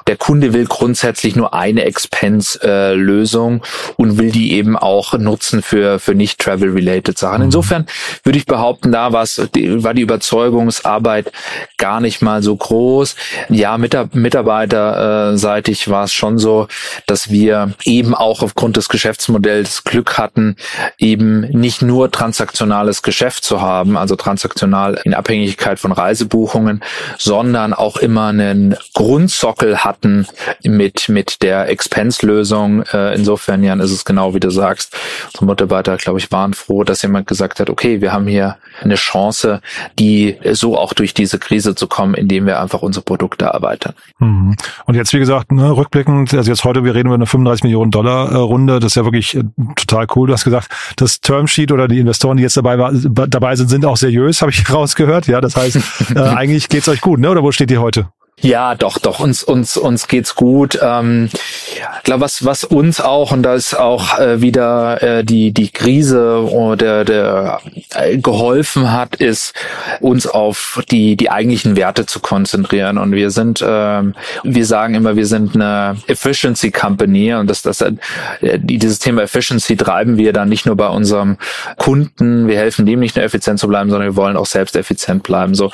Der 0.06 0.16
Kunde 0.16 0.54
will 0.54 0.64
grundsätzlich 0.64 1.36
nur 1.36 1.52
eine 1.52 1.84
Expense-Lösung 1.84 3.56
äh, 3.56 3.60
und 3.96 4.16
will 4.18 4.30
die 4.30 4.54
eben 4.54 4.78
auch 4.78 5.12
nutzen 5.18 5.60
für, 5.62 5.98
für 5.98 6.14
nicht 6.14 6.40
travel-related 6.40 7.18
Sachen. 7.18 7.40
Mhm. 7.40 7.44
Insofern 7.44 7.86
würde 8.24 8.38
ich 8.38 8.46
behaupten, 8.46 8.92
da 8.92 9.12
war 9.12 9.20
war 9.20 9.94
die 9.94 10.00
Überzeugungsarbeit 10.00 11.30
gar 11.76 12.00
nicht 12.00 12.22
mal 12.22 12.42
so 12.42 12.56
groß. 12.56 13.14
Ja, 13.50 13.76
mitarbeiterseitig 13.76 15.90
war 15.90 16.04
es 16.04 16.14
schon 16.14 16.38
so, 16.38 16.68
dass 17.06 17.30
wir 17.30 17.74
eben 17.84 18.14
auch 18.14 18.42
aufgrund 18.42 18.78
des 18.78 18.88
Geschäftsmodells 18.88 19.84
Glück 19.84 20.16
hatten, 20.16 20.56
eben 20.98 21.40
nicht 21.40 21.82
nur 21.82 22.10
transaktional 22.10 22.69
transaktionales 22.70 23.02
Geschäft 23.02 23.44
zu 23.44 23.60
haben, 23.60 23.96
also 23.96 24.16
transaktional 24.16 25.00
in 25.04 25.14
Abhängigkeit 25.14 25.78
von 25.78 25.92
Reisebuchungen, 25.92 26.80
sondern 27.18 27.74
auch 27.74 27.96
immer 27.96 28.28
einen 28.28 28.76
Grundsockel 28.94 29.78
hatten 29.78 30.26
mit, 30.62 31.08
mit 31.08 31.42
der 31.42 31.68
Expense-Lösung. 31.68 32.84
Äh, 32.92 33.16
insofern, 33.16 33.64
Jan, 33.64 33.80
ist 33.80 33.90
es 33.90 34.04
genau 34.04 34.34
wie 34.34 34.40
du 34.40 34.50
sagst. 34.50 34.96
Unsere 35.32 35.46
Mitarbeiter, 35.46 35.96
glaube 35.96 36.20
ich, 36.20 36.30
waren 36.30 36.54
froh, 36.54 36.84
dass 36.84 37.02
jemand 37.02 37.26
gesagt 37.26 37.60
hat, 37.60 37.70
okay, 37.70 38.00
wir 38.00 38.12
haben 38.12 38.26
hier 38.26 38.56
eine 38.82 38.94
Chance, 38.94 39.60
die 39.98 40.38
so 40.52 40.78
auch 40.78 40.92
durch 40.92 41.12
diese 41.12 41.38
Krise 41.38 41.74
zu 41.74 41.88
kommen, 41.88 42.14
indem 42.14 42.46
wir 42.46 42.60
einfach 42.60 42.82
unsere 42.82 43.04
Produkte 43.04 43.46
erweitern. 43.46 43.94
Mhm. 44.18 44.56
Und 44.86 44.94
jetzt, 44.94 45.12
wie 45.12 45.18
gesagt, 45.18 45.50
ne, 45.52 45.76
rückblickend, 45.76 46.34
also 46.34 46.50
jetzt 46.50 46.64
heute, 46.64 46.84
wir 46.84 46.94
reden 46.94 47.08
über 47.08 47.16
eine 47.16 47.26
35 47.26 47.64
Millionen 47.64 47.90
Dollar 47.90 48.30
äh, 48.30 48.36
Runde, 48.36 48.78
das 48.78 48.92
ist 48.92 48.96
ja 48.96 49.04
wirklich 49.04 49.36
äh, 49.36 49.42
total 49.76 50.06
cool. 50.14 50.28
Du 50.28 50.34
hast 50.34 50.44
gesagt, 50.44 50.68
das 50.96 51.20
Termsheet 51.20 51.72
oder 51.72 51.88
die 51.88 51.98
Investoren, 51.98 52.36
die 52.36 52.42
jetzt 52.42 52.56
dabei, 52.62 52.78
war, 52.78 52.92
dabei 53.26 53.56
sind, 53.56 53.68
sind 53.68 53.84
auch 53.84 53.96
seriös, 53.96 54.42
habe 54.42 54.50
ich 54.50 54.70
rausgehört. 54.72 55.26
Ja, 55.26 55.40
das 55.40 55.56
heißt, 55.56 56.14
äh, 56.14 56.18
eigentlich 56.18 56.68
geht's 56.68 56.88
euch 56.88 57.00
gut, 57.00 57.20
ne? 57.20 57.30
Oder 57.30 57.42
wo 57.42 57.52
steht 57.52 57.70
ihr 57.70 57.80
heute? 57.80 58.08
Ja, 58.42 58.74
doch, 58.74 58.98
doch, 58.98 59.20
uns, 59.20 59.42
uns, 59.42 59.76
uns 59.76 60.08
geht's 60.08 60.34
gut. 60.34 60.78
Ähm, 60.82 61.28
ich 61.32 62.02
glaube, 62.04 62.22
was, 62.22 62.44
was 62.44 62.64
uns 62.64 63.00
auch, 63.00 63.32
und 63.32 63.42
da 63.42 63.54
ist 63.54 63.74
auch 63.74 64.18
äh, 64.18 64.40
wieder 64.40 65.02
äh, 65.02 65.24
die, 65.24 65.52
die 65.52 65.70
Krise 65.70 66.50
oder 66.50 67.04
der 67.04 67.60
äh, 67.94 68.16
geholfen 68.16 68.92
hat, 68.92 69.16
ist, 69.16 69.54
uns 70.00 70.26
auf 70.26 70.82
die, 70.90 71.16
die 71.16 71.30
eigentlichen 71.30 71.76
Werte 71.76 72.06
zu 72.06 72.20
konzentrieren. 72.20 72.96
Und 72.96 73.12
wir 73.12 73.30
sind, 73.30 73.62
ähm, 73.66 74.14
wir 74.42 74.64
sagen 74.64 74.94
immer, 74.94 75.16
wir 75.16 75.26
sind 75.26 75.54
eine 75.54 75.98
Efficiency 76.06 76.70
Company 76.70 77.34
und 77.34 77.48
das, 77.48 77.60
das, 77.60 77.82
äh, 77.82 77.92
dieses 78.40 79.00
Thema 79.00 79.22
Efficiency 79.22 79.76
treiben 79.76 80.16
wir 80.16 80.32
dann 80.32 80.48
nicht 80.48 80.64
nur 80.64 80.76
bei 80.76 80.88
unserem 80.88 81.36
Kunden, 81.76 82.48
wir 82.48 82.56
helfen 82.56 82.86
dem 82.86 83.00
nicht 83.00 83.16
nur 83.16 83.24
effizient 83.24 83.58
zu 83.58 83.68
bleiben, 83.68 83.90
sondern 83.90 84.08
wir 84.08 84.16
wollen 84.16 84.36
auch 84.36 84.46
selbst 84.46 84.76
effizient 84.76 85.22
bleiben. 85.24 85.54
So, 85.54 85.70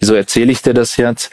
wieso 0.00 0.14
erzähle 0.14 0.50
ich 0.50 0.62
dir 0.62 0.74
das 0.74 0.96
jetzt? 0.96 1.30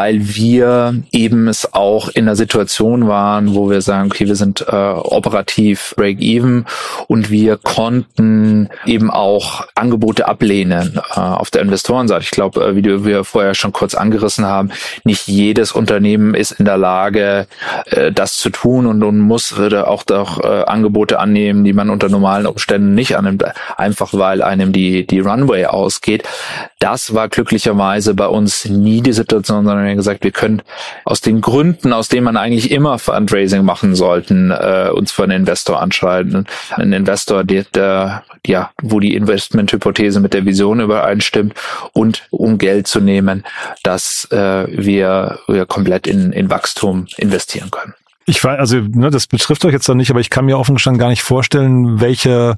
Weil 0.00 0.34
wir 0.34 0.94
eben 1.12 1.46
es 1.46 1.74
auch 1.74 2.08
in 2.08 2.24
einer 2.24 2.34
Situation 2.34 3.06
waren, 3.06 3.54
wo 3.54 3.68
wir 3.68 3.82
sagen, 3.82 4.10
okay, 4.10 4.26
wir 4.26 4.34
sind 4.34 4.64
äh, 4.66 4.74
operativ 4.74 5.92
break-even 5.94 6.64
und 7.06 7.28
wir 7.28 7.58
konnten 7.58 8.70
eben 8.86 9.10
auch 9.10 9.66
Angebote 9.74 10.26
ablehnen 10.26 10.98
äh, 11.14 11.20
auf 11.20 11.50
der 11.50 11.60
Investorenseite. 11.60 12.22
Ich 12.22 12.30
glaube, 12.30 12.64
äh, 12.64 12.76
wie 12.76 13.04
wir 13.04 13.24
vorher 13.24 13.54
schon 13.54 13.72
kurz 13.72 13.94
angerissen 13.94 14.46
haben, 14.46 14.70
nicht 15.04 15.28
jedes 15.28 15.72
Unternehmen 15.72 16.32
ist 16.32 16.52
in 16.52 16.64
der 16.64 16.78
Lage, 16.78 17.46
äh, 17.90 18.10
das 18.10 18.38
zu 18.38 18.48
tun 18.48 18.86
und, 18.86 19.02
und 19.02 19.18
muss 19.18 19.52
äh, 19.58 19.76
auch, 19.76 20.04
auch 20.10 20.42
äh, 20.42 20.64
Angebote 20.64 21.18
annehmen, 21.18 21.62
die 21.62 21.74
man 21.74 21.90
unter 21.90 22.08
normalen 22.08 22.46
Umständen 22.46 22.94
nicht 22.94 23.18
annimmt, 23.18 23.44
einfach 23.76 24.14
weil 24.14 24.40
einem 24.40 24.72
die, 24.72 25.06
die 25.06 25.20
Runway 25.20 25.66
ausgeht. 25.66 26.26
Das 26.78 27.12
war 27.12 27.28
glücklicherweise 27.28 28.14
bei 28.14 28.28
uns 28.28 28.64
nie 28.64 29.02
die 29.02 29.12
Situation, 29.12 29.66
sondern 29.66 29.79
wir 29.84 29.94
gesagt, 29.94 30.24
wir 30.24 30.30
können 30.30 30.62
aus 31.04 31.20
den 31.20 31.40
Gründen, 31.40 31.92
aus 31.92 32.08
denen 32.08 32.24
man 32.24 32.36
eigentlich 32.36 32.70
immer 32.70 32.98
Fundraising 32.98 33.64
machen 33.64 33.94
sollten, 33.94 34.50
äh, 34.50 34.90
uns 34.92 35.12
für 35.12 35.24
einen 35.24 35.40
Investor 35.40 35.80
anschreiben. 35.80 36.46
Ein 36.70 36.92
Investor, 36.92 37.44
der, 37.44 37.64
der 37.74 38.24
ja, 38.46 38.70
wo 38.82 39.00
die 39.00 39.14
Investmenthypothese 39.14 40.20
mit 40.20 40.34
der 40.34 40.44
Vision 40.44 40.80
übereinstimmt 40.80 41.54
und 41.92 42.26
um 42.30 42.58
Geld 42.58 42.86
zu 42.86 43.00
nehmen, 43.00 43.44
dass 43.82 44.26
äh, 44.30 44.66
wir, 44.68 45.40
wir 45.46 45.66
komplett 45.66 46.06
in, 46.06 46.32
in 46.32 46.50
Wachstum 46.50 47.06
investieren 47.16 47.70
können. 47.70 47.94
Ich 48.26 48.42
weiß, 48.44 48.58
also 48.58 48.76
ne, 48.76 49.10
das 49.10 49.26
betrifft 49.26 49.64
euch 49.64 49.72
jetzt 49.72 49.88
dann 49.88 49.96
nicht, 49.96 50.10
aber 50.10 50.20
ich 50.20 50.30
kann 50.30 50.44
mir 50.44 50.58
offen 50.58 50.76
gestanden 50.76 51.00
gar 51.00 51.08
nicht 51.08 51.22
vorstellen, 51.22 52.00
welche 52.00 52.56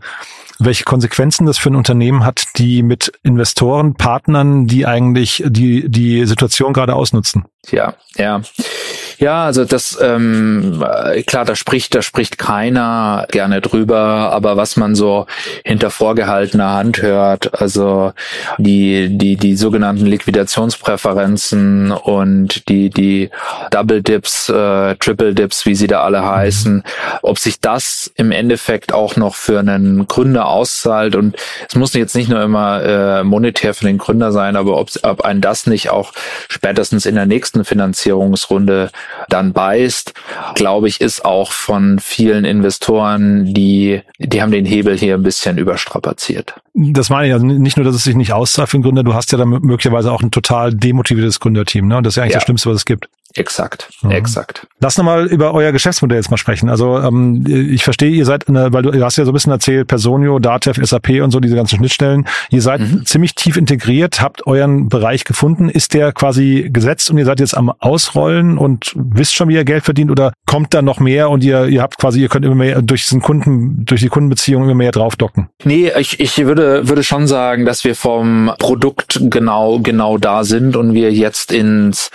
welche 0.64 0.84
Konsequenzen 0.84 1.46
das 1.46 1.58
für 1.58 1.70
ein 1.70 1.76
Unternehmen 1.76 2.24
hat, 2.24 2.44
die 2.56 2.82
mit 2.82 3.12
Investoren, 3.22 3.94
Partnern, 3.94 4.66
die 4.66 4.86
eigentlich 4.86 5.42
die, 5.46 5.88
die 5.88 6.24
Situation 6.26 6.72
gerade 6.72 6.94
ausnutzen. 6.94 7.44
Ja, 7.70 7.94
ja. 8.16 8.42
Ja, 9.22 9.44
also 9.44 9.64
das 9.64 9.96
ähm, 10.02 10.84
klar, 11.28 11.44
da 11.44 11.54
spricht, 11.54 11.94
da 11.94 12.02
spricht 12.02 12.38
keiner 12.38 13.28
gerne 13.30 13.60
drüber, 13.60 13.96
aber 14.32 14.56
was 14.56 14.76
man 14.76 14.96
so 14.96 15.26
hinter 15.64 15.90
vorgehaltener 15.90 16.72
Hand 16.72 17.02
hört, 17.02 17.60
also 17.62 18.14
die 18.58 19.16
die 19.16 19.36
die 19.36 19.54
sogenannten 19.54 20.06
Liquidationspräferenzen 20.06 21.92
und 21.92 22.68
die 22.68 22.90
die 22.90 23.30
Double 23.70 24.02
Dips, 24.02 24.48
äh, 24.48 24.96
Triple 24.96 25.34
Dips, 25.34 25.66
wie 25.66 25.76
sie 25.76 25.86
da 25.86 26.02
alle 26.02 26.26
heißen, 26.26 26.82
ob 27.22 27.38
sich 27.38 27.60
das 27.60 28.10
im 28.16 28.32
Endeffekt 28.32 28.92
auch 28.92 29.14
noch 29.14 29.36
für 29.36 29.60
einen 29.60 30.08
Gründer 30.08 30.48
auszahlt. 30.48 31.14
Und 31.14 31.36
es 31.68 31.76
muss 31.76 31.94
jetzt 31.94 32.16
nicht 32.16 32.28
nur 32.28 32.42
immer 32.42 32.82
äh, 32.82 33.22
monetär 33.22 33.72
für 33.72 33.84
den 33.84 33.98
Gründer 33.98 34.32
sein, 34.32 34.56
aber 34.56 34.76
ob, 34.78 34.90
ob 35.04 35.20
ein 35.20 35.40
das 35.40 35.68
nicht 35.68 35.90
auch 35.90 36.12
spätestens 36.48 37.06
in 37.06 37.14
der 37.14 37.26
nächsten 37.26 37.64
Finanzierungsrunde 37.64 38.90
dann 39.28 39.52
beißt, 39.52 40.14
glaube 40.54 40.88
ich, 40.88 41.00
ist 41.00 41.24
auch 41.24 41.52
von 41.52 41.98
vielen 41.98 42.44
Investoren, 42.44 43.52
die, 43.52 44.02
die 44.18 44.42
haben 44.42 44.52
den 44.52 44.66
Hebel 44.66 44.98
hier 44.98 45.14
ein 45.14 45.22
bisschen 45.22 45.58
überstrapaziert. 45.58 46.54
Das 46.74 47.10
meine 47.10 47.28
ich, 47.28 47.32
also 47.34 47.44
nicht 47.46 47.76
nur, 47.76 47.84
dass 47.84 47.94
es 47.94 48.04
sich 48.04 48.16
nicht 48.16 48.32
auszahlt 48.32 48.68
für 48.68 48.78
den 48.78 48.82
Gründer, 48.82 49.02
du 49.02 49.14
hast 49.14 49.32
ja 49.32 49.38
dann 49.38 49.48
möglicherweise 49.48 50.10
auch 50.12 50.22
ein 50.22 50.30
total 50.30 50.74
demotiviertes 50.74 51.40
Gründerteam, 51.40 51.86
ne? 51.88 51.98
Und 51.98 52.04
das 52.04 52.12
ist 52.12 52.16
ja 52.16 52.22
eigentlich 52.22 52.32
ja. 52.32 52.38
das 52.38 52.44
Schlimmste, 52.44 52.70
was 52.70 52.76
es 52.76 52.84
gibt. 52.84 53.08
Exakt, 53.34 53.88
mhm. 54.02 54.10
exakt. 54.10 54.66
Lass 54.80 54.96
nochmal 54.96 55.26
über 55.26 55.54
euer 55.54 55.72
Geschäftsmodell 55.72 56.18
jetzt 56.18 56.30
mal 56.30 56.36
sprechen. 56.36 56.68
Also 56.68 56.98
ähm, 56.98 57.44
ich 57.46 57.84
verstehe, 57.84 58.10
ihr 58.10 58.24
seid, 58.24 58.48
eine, 58.48 58.72
weil 58.72 58.82
du, 58.82 58.90
du 58.90 59.04
hast 59.04 59.16
ja 59.16 59.24
so 59.24 59.30
ein 59.30 59.34
bisschen 59.34 59.52
erzählt, 59.52 59.88
Personio, 59.88 60.38
Datev, 60.38 60.84
SAP 60.84 61.22
und 61.22 61.30
so, 61.30 61.40
diese 61.40 61.56
ganzen 61.56 61.76
Schnittstellen. 61.76 62.26
Ihr 62.50 62.62
seid 62.62 62.80
mhm. 62.80 63.04
ziemlich 63.06 63.34
tief 63.34 63.56
integriert, 63.56 64.20
habt 64.20 64.46
euren 64.46 64.88
Bereich 64.88 65.24
gefunden. 65.24 65.68
Ist 65.68 65.94
der 65.94 66.12
quasi 66.12 66.68
gesetzt 66.72 67.10
und 67.10 67.18
ihr 67.18 67.24
seid 67.24 67.40
jetzt 67.40 67.56
am 67.56 67.72
Ausrollen 67.78 68.58
und 68.58 68.92
wisst 68.94 69.34
schon, 69.34 69.48
wie 69.48 69.54
ihr 69.54 69.64
Geld 69.64 69.84
verdient 69.84 70.10
oder 70.10 70.32
kommt 70.46 70.74
da 70.74 70.82
noch 70.82 71.00
mehr 71.00 71.30
und 71.30 71.44
ihr, 71.44 71.66
ihr 71.66 71.82
habt 71.82 71.98
quasi, 71.98 72.20
ihr 72.20 72.28
könnt 72.28 72.44
immer 72.44 72.54
mehr 72.54 72.82
durch 72.82 73.04
diesen 73.04 73.22
Kunden, 73.22 73.84
durch 73.84 74.00
die 74.00 74.08
Kundenbeziehung 74.08 74.64
immer 74.64 74.74
mehr 74.74 74.92
draufdocken? 74.92 75.48
Nee, 75.64 75.92
ich, 75.98 76.20
ich 76.20 76.36
würde, 76.44 76.88
würde 76.88 77.02
schon 77.02 77.26
sagen, 77.26 77.64
dass 77.64 77.84
wir 77.84 77.94
vom 77.94 78.52
Produkt 78.58 79.20
genau, 79.22 79.78
genau 79.80 80.18
da 80.18 80.44
sind 80.44 80.76
und 80.76 80.94
wir 80.94 81.12
jetzt 81.12 81.52
ins 81.52 82.10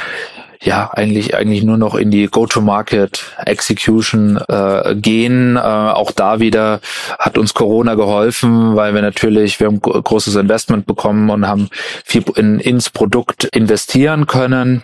ja 0.62 0.90
eigentlich 0.94 1.36
eigentlich 1.36 1.64
nur 1.64 1.78
noch 1.78 1.96
in 1.96 2.12
die 2.12 2.28
Go-to-Market 2.28 3.24
Execution 3.46 4.38
äh, 4.48 4.96
gehen. 4.96 5.56
Äh, 5.56 5.60
auch 5.60 6.12
da 6.12 6.40
wieder 6.40 6.80
hat 7.20 7.38
uns 7.38 7.54
Corona 7.54 7.96
geholfen, 7.96 8.76
weil 8.76 8.94
wir 8.94 9.02
natürlich 9.02 9.60
wir 9.60 9.68
haben 9.68 9.82
großes 9.82 10.36
Investment 10.36 10.86
bekommen 10.86 11.30
und 11.30 11.48
haben 11.48 11.70
viel 12.04 12.24
in, 12.36 12.60
ins 12.60 12.90
Produkt 12.90 13.46
investieren 13.46 14.28
können. 14.28 14.84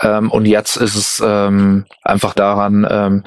Ähm, 0.00 0.30
und 0.30 0.46
jetzt 0.46 0.76
ist 0.76 0.94
es 0.94 1.22
ähm, 1.24 1.84
einfach 2.02 2.34
daran, 2.34 2.86
ähm, 2.90 3.24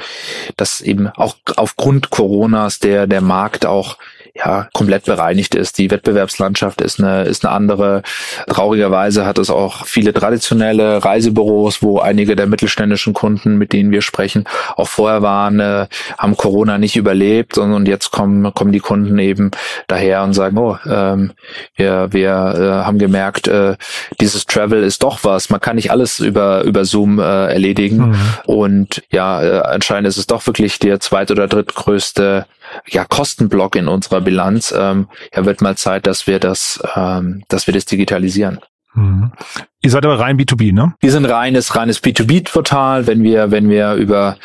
dass 0.57 0.81
eben 0.81 1.07
auch 1.07 1.35
aufgrund 1.55 2.09
Coronas 2.09 2.79
der 2.79 3.07
der 3.07 3.21
Markt 3.21 3.65
auch 3.65 3.97
ja 4.35 4.67
komplett 4.73 5.05
bereinigt 5.05 5.53
ist. 5.53 5.77
Die 5.77 5.91
Wettbewerbslandschaft 5.91 6.81
ist 6.81 6.99
eine 6.99 7.23
ist 7.23 7.45
eine 7.45 7.53
andere. 7.53 8.01
Traurigerweise 8.47 9.25
hat 9.25 9.37
es 9.37 9.49
auch 9.49 9.85
viele 9.85 10.13
traditionelle 10.13 11.03
Reisebüros, 11.03 11.83
wo 11.83 11.99
einige 11.99 12.35
der 12.35 12.47
mittelständischen 12.47 13.13
Kunden, 13.13 13.57
mit 13.57 13.73
denen 13.73 13.91
wir 13.91 14.01
sprechen, 14.01 14.45
auch 14.75 14.87
vorher 14.87 15.21
waren, 15.21 15.59
äh, 15.59 15.87
haben 16.17 16.35
Corona 16.35 16.79
nicht 16.79 16.95
überlebt 16.95 17.57
und, 17.57 17.73
und 17.73 17.87
jetzt 17.87 18.11
kommen 18.11 18.53
kommen 18.53 18.71
die 18.71 18.79
Kunden 18.79 19.19
eben 19.19 19.51
daher 19.87 20.23
und 20.23 20.33
sagen, 20.33 20.57
oh, 20.57 20.77
ähm, 20.85 21.33
wir 21.75 22.07
wir 22.11 22.29
äh, 22.31 22.85
haben 22.85 22.97
gemerkt, 22.97 23.47
äh, 23.47 23.75
dieses 24.19 24.45
Travel 24.47 24.83
ist 24.83 25.03
doch 25.03 25.19
was. 25.23 25.51
Man 25.51 25.61
kann 25.61 25.75
nicht 25.75 25.91
alles 25.91 26.19
über 26.19 26.63
über 26.63 26.85
Zoom 26.85 27.19
äh, 27.19 27.53
erledigen 27.53 28.09
mhm. 28.09 28.17
und 28.45 29.03
ja, 29.11 29.43
äh, 29.43 29.59
anscheinend 29.59 30.07
ist 30.07 30.17
es 30.17 30.25
doch 30.25 30.45
wirklich 30.47 30.79
der 30.79 30.99
zweit 30.99 31.29
oder 31.29 31.47
drittgrößte 31.47 32.47
ja, 32.87 33.05
Kostenblock 33.05 33.75
in 33.75 33.87
unserer 33.87 34.21
Bilanz. 34.21 34.73
Ähm, 34.77 35.07
ja, 35.35 35.45
wird 35.45 35.61
mal 35.61 35.77
Zeit, 35.77 36.07
dass 36.07 36.27
wir 36.27 36.39
das, 36.39 36.81
ähm, 36.95 37.43
dass 37.47 37.67
wir 37.67 37.73
das 37.73 37.85
digitalisieren. 37.85 38.59
Mhm. 38.95 39.31
Ihr 39.81 39.89
seid 39.89 40.05
aber 40.05 40.19
rein 40.19 40.37
B2B, 40.37 40.73
ne? 40.73 40.93
Wir 40.99 41.11
sind 41.11 41.25
reines, 41.25 41.75
reines 41.75 42.01
B2B-Portal. 42.01 43.07
Wenn 43.07 43.23
wir, 43.23 43.51
wenn 43.51 43.69
wir 43.69 43.95
über, 43.95 44.37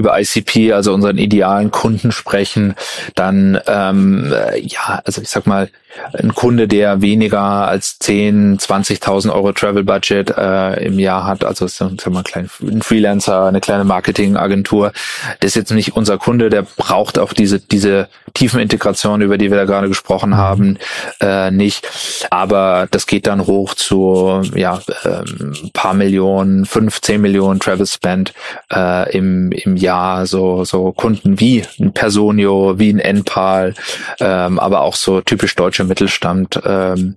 über 0.00 0.18
ICP, 0.18 0.72
also 0.72 0.92
unseren 0.92 1.18
idealen 1.18 1.70
Kunden 1.70 2.10
sprechen, 2.10 2.74
dann, 3.14 3.60
ähm, 3.66 4.32
ja, 4.62 5.00
also 5.04 5.20
ich 5.20 5.28
sag 5.28 5.46
mal, 5.46 5.68
ein 6.12 6.34
Kunde, 6.34 6.68
der 6.68 7.00
weniger 7.02 7.40
als 7.40 7.98
10, 7.98 8.58
20.000 8.58 9.32
Euro 9.32 9.52
Travel 9.52 9.84
Budget 9.84 10.30
äh, 10.30 10.84
im 10.84 10.98
Jahr 10.98 11.26
hat, 11.26 11.44
also 11.44 11.66
sagen 11.66 11.96
wir 12.02 12.12
mal 12.12 12.24
ein 12.34 12.82
Freelancer, 12.82 13.46
eine 13.46 13.60
kleine 13.60 13.84
Marketingagentur, 13.84 14.92
das 15.40 15.50
ist 15.50 15.54
jetzt 15.56 15.72
nicht 15.72 15.96
unser 15.96 16.18
Kunde, 16.18 16.48
der 16.48 16.62
braucht 16.62 17.18
auch 17.18 17.32
diese 17.32 17.58
diese 17.58 18.08
tiefen 18.34 18.60
Integrationen, 18.60 19.22
über 19.22 19.38
die 19.38 19.50
wir 19.50 19.58
da 19.58 19.64
gerade 19.64 19.88
gesprochen 19.88 20.36
haben, 20.36 20.78
äh, 21.20 21.50
nicht. 21.50 21.88
Aber 22.30 22.86
das 22.90 23.06
geht 23.06 23.26
dann 23.26 23.46
hoch 23.46 23.74
zu 23.74 24.42
ja 24.54 24.80
ähm, 25.04 25.70
paar 25.72 25.94
Millionen, 25.94 26.66
fünf, 26.66 27.00
zehn 27.00 27.20
Millionen 27.20 27.58
Travel 27.58 27.86
Spend 27.86 28.32
äh, 28.72 29.16
im 29.16 29.50
im 29.52 29.76
Jahr, 29.76 29.89
so 30.24 30.64
so 30.64 30.92
Kunden 30.92 31.40
wie 31.40 31.62
ein 31.78 31.92
Personio, 31.92 32.78
wie 32.78 32.92
ein 32.92 32.98
Enpal, 32.98 33.74
ähm, 34.20 34.58
aber 34.58 34.80
auch 34.80 34.94
so 34.94 35.20
typisch 35.20 35.54
deutsche 35.56 35.84
Mittelstand, 35.84 36.60
ähm, 36.64 37.16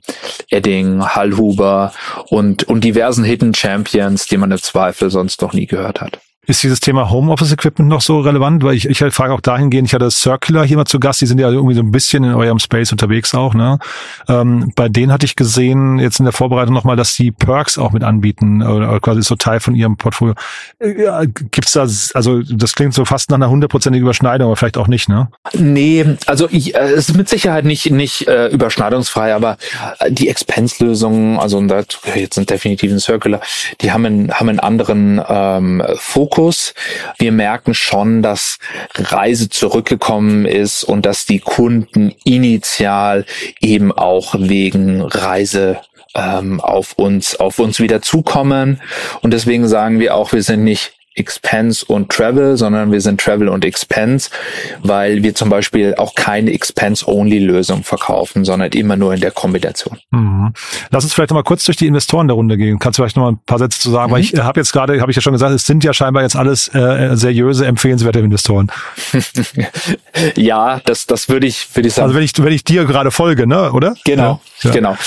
Edding, 0.50 1.04
Hallhuber 1.04 1.94
und, 2.30 2.64
und 2.66 2.84
diversen 2.84 3.24
Hidden 3.24 3.54
Champions, 3.54 4.26
die 4.28 4.38
man 4.38 4.52
im 4.52 4.58
Zweifel 4.58 5.10
sonst 5.10 5.42
noch 5.42 5.54
nie 5.54 5.66
gehört 5.66 6.02
hat. 6.02 6.20
Ist 6.46 6.62
dieses 6.62 6.82
Thema 6.82 7.10
Homeoffice 7.10 7.54
Equipment 7.54 7.90
noch 7.90 8.02
so 8.02 8.20
relevant? 8.20 8.64
Weil 8.64 8.76
ich, 8.76 8.90
ich 8.90 9.02
halt 9.02 9.14
frage 9.14 9.34
auch 9.34 9.40
dahingehend, 9.40 9.88
ich 9.88 9.94
hatte 9.94 10.12
Circular 10.12 10.66
hier 10.66 10.76
mal 10.76 10.84
zu 10.84 11.00
Gast, 11.00 11.22
die 11.22 11.26
sind 11.26 11.40
ja 11.40 11.50
irgendwie 11.50 11.74
so 11.74 11.80
ein 11.80 11.92
bisschen 11.92 12.26
in 12.26 12.34
eurem 12.34 12.60
Space 12.60 12.92
unterwegs 12.92 13.34
auch, 13.34 13.54
ne? 13.54 13.80
Ähm, 14.28 14.74
bei 14.76 14.90
denen 14.90 15.14
hatte 15.14 15.26
ich 15.26 15.38
gesehen, 15.38 16.00
jetzt 16.00 16.20
in 16.20 16.26
der 16.26 16.34
Vorbereitung 16.34 16.74
nochmal, 16.74 16.98
dass 16.98 17.16
die 17.16 17.32
Perks 17.32 17.78
auch 17.78 17.94
mit 17.94 18.04
anbieten, 18.04 18.62
oder, 18.62 19.00
quasi 19.00 19.22
so 19.22 19.36
Teil 19.36 19.62
von 19.62 19.74
ihrem 19.74 19.96
Portfolio. 19.96 20.36
Äh, 20.80 21.04
ja, 21.04 21.24
gibt's 21.24 21.72
da, 21.72 21.84
also 22.14 22.42
das 22.42 22.76
klingt 22.76 22.94
so 22.94 23.06
fast 23.06 23.30
nach 23.30 23.38
einer 23.38 23.50
hundertprozentigen 23.50 24.04
Überschneidung, 24.04 24.48
aber 24.48 24.58
vielleicht 24.58 24.78
auch 24.78 24.90
nicht, 24.90 25.08
ne? 25.08 25.30
Nee, 25.54 26.18
also 26.26 26.50
ich, 26.52 26.76
äh, 26.76 26.80
es 26.80 27.08
ist 27.08 27.16
mit 27.16 27.30
Sicherheit 27.30 27.64
nicht, 27.64 27.90
nicht 27.90 28.28
äh, 28.28 28.48
überschneidungsfrei, 28.48 29.34
aber 29.34 29.56
äh, 30.00 30.12
die 30.12 30.28
Expense-Lösungen, 30.28 31.40
also 31.40 31.58
und 31.58 31.70
da 31.70 31.84
jetzt 32.16 32.36
sind 32.36 32.50
definitiv 32.50 32.92
ein 32.92 33.00
Circular, 33.00 33.40
die 33.80 33.94
haben 33.94 34.06
einen, 34.06 34.34
haben 34.34 34.50
einen 34.50 34.60
anderen 34.60 35.22
ähm, 35.26 35.82
Fokus 35.96 36.33
Fokus. 36.34 36.74
Wir 37.20 37.32
merken 37.32 37.76
schon, 37.76 38.24
dass 38.24 38.58
Reise 38.96 39.50
zurückgekommen 39.50 40.46
ist 40.46 40.84
und 40.84 41.06
dass 41.06 41.28
die 41.28 41.38
Kunden 41.38 42.16
initial 42.24 43.26
eben 43.62 43.92
auch 43.92 44.34
wegen 44.40 45.02
Reise 45.02 45.80
ähm, 46.16 46.60
auf 46.60 46.94
uns 46.94 47.36
auf 47.36 47.60
uns 47.60 47.80
wieder 47.80 48.02
zukommen 48.02 48.82
und 49.22 49.32
deswegen 49.32 49.68
sagen 49.68 50.00
wir 50.00 50.16
auch, 50.16 50.34
wir 50.34 50.42
sind 50.42 50.64
nicht 50.64 50.94
Expense 51.16 51.86
und 51.86 52.10
Travel, 52.10 52.58
sondern 52.58 52.92
wir 52.92 53.02
sind 53.02 53.22
Travel 53.22 53.48
und 53.48 53.64
Expense, 53.64 54.30
weil 54.82 55.22
wir 55.22 55.36
zum 55.36 55.50
Beispiel 55.50 55.96
auch 55.98 56.16
keine 56.16 56.52
Expense-Only-Lösung 56.52 57.84
verkaufen, 57.84 58.46
sondern 58.46 58.72
immer 58.72 58.96
nur 58.96 59.14
in 59.14 59.22
der 59.22 59.32
Kombination. 59.32 60.00
Mhm. 60.12 60.54
Lass 60.90 61.04
uns 61.04 61.14
vielleicht 61.14 61.30
noch 61.30 61.38
mal 61.38 61.44
kurz 61.44 61.66
durch 61.66 61.78
die 61.78 61.88
Investoren 61.88 62.28
der 62.28 62.36
Runde 62.36 62.58
gehen. 62.58 62.80
Kannst 62.80 62.98
du 62.98 63.04
vielleicht 63.04 63.16
noch 63.16 63.24
mal 63.24 63.34
ein 63.34 63.40
paar 63.46 63.60
Sätze 63.60 63.80
zu 63.80 63.92
sagen? 63.92 64.10
Mhm. 64.10 64.16
Weil 64.16 64.22
ich 64.22 64.34
äh, 64.34 64.40
habe 64.40 64.60
jetzt 64.60 64.72
gerade, 64.72 65.00
habe 65.02 65.12
ich 65.12 65.16
ja 65.16 65.22
schon 65.22 65.34
gesagt, 65.34 65.54
es 65.54 65.66
sind 65.66 65.84
ja 65.84 65.94
scheinbar 65.94 66.24
jetzt 66.24 66.36
alles 66.36 66.68
äh, 66.74 67.16
seriöse, 67.16 67.66
empfehlenswerte 67.68 68.20
Investoren. 68.20 68.72
ja, 70.36 70.80
das, 70.86 71.06
das 71.06 71.30
würde 71.30 71.46
ich, 71.46 71.76
würde 71.76 71.88
ich 71.88 71.94
sagen. 71.94 72.06
Also 72.06 72.16
wenn 72.16 72.24
ich, 72.24 72.32
wenn 72.38 72.54
ich 72.54 72.64
dir 72.64 72.86
gerade 72.86 73.12
folge, 73.12 73.46
ne, 73.46 73.72
oder? 73.72 73.94
Genau, 74.04 74.42
ja. 74.62 74.72
genau. 74.72 74.98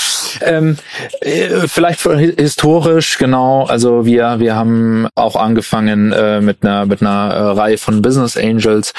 Ähm, 0.41 0.77
äh, 1.19 1.67
vielleicht 1.67 2.01
historisch, 2.01 3.17
genau. 3.17 3.65
Also 3.65 4.05
wir, 4.05 4.39
wir 4.39 4.55
haben 4.55 5.07
auch 5.15 5.35
angefangen 5.35 5.96
Unternehmen 5.97 6.11
äh, 6.11 6.41
mit 6.41 6.63
einer 6.63 6.85
mit 6.85 7.01
einer 7.01 7.33
äh, 7.33 7.41
Reihe 7.59 7.77
von 7.77 8.01
Business 8.01 8.37
Angels, 8.37 8.93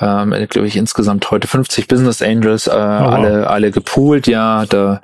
ähm, 0.00 0.30
glaube 0.48 0.68
ich 0.68 0.76
insgesamt 0.76 1.30
heute 1.30 1.48
50 1.48 1.88
Business 1.88 2.22
Angels, 2.22 2.66
äh, 2.66 2.70
oh, 2.70 2.74
wow. 2.74 3.12
alle 3.12 3.46
alle 3.48 3.70
gepoolt. 3.70 4.26
Ja, 4.26 4.66
der 4.66 5.00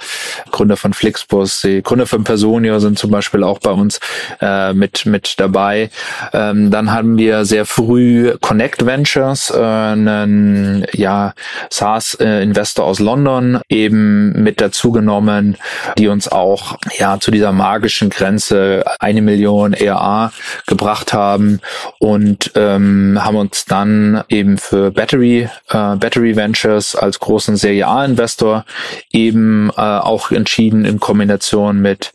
Gründer 0.50 0.76
von 0.76 0.92
Flixbus, 0.92 1.62
die 1.62 1.82
Gründer 1.82 2.06
von 2.06 2.24
Personio 2.24 2.78
sind 2.78 2.98
zum 2.98 3.10
Beispiel 3.10 3.42
auch 3.42 3.58
bei 3.58 3.70
uns 3.70 4.00
äh, 4.40 4.72
mit 4.72 5.06
mit 5.06 5.34
dabei. 5.38 5.90
Ähm, 6.32 6.70
dann 6.70 6.92
haben 6.92 7.18
wir 7.18 7.44
sehr 7.44 7.66
früh 7.66 8.34
Connect 8.40 8.86
Ventures, 8.86 9.50
äh, 9.50 9.60
einen 9.60 10.86
ja 10.92 11.34
SaaS 11.70 12.14
äh, 12.14 12.42
Investor 12.42 12.84
aus 12.84 13.00
London 13.00 13.60
eben 13.68 14.32
mit 14.42 14.60
dazu 14.60 14.92
genommen, 14.92 15.56
die 15.98 16.08
uns 16.08 16.28
auch 16.28 16.76
ja 16.98 17.18
zu 17.20 17.30
dieser 17.30 17.52
magischen 17.52 18.10
Grenze 18.10 18.84
eine 18.98 19.22
Million 19.22 19.72
ERA 19.72 20.32
gebracht 20.66 21.12
haben 21.12 21.39
haben. 21.40 21.60
Und 21.98 22.52
ähm, 22.54 23.18
haben 23.20 23.36
uns 23.36 23.64
dann 23.64 24.22
eben 24.28 24.58
für 24.58 24.90
Battery, 24.90 25.48
äh, 25.70 25.96
Battery 25.96 26.36
Ventures 26.36 26.94
als 26.94 27.18
großen 27.18 27.56
Serie 27.56 27.86
A-Investor 27.86 28.64
eben 29.12 29.70
äh, 29.76 29.80
auch 29.80 30.30
entschieden 30.30 30.84
in 30.84 31.00
Kombination 31.00 31.80
mit 31.80 32.12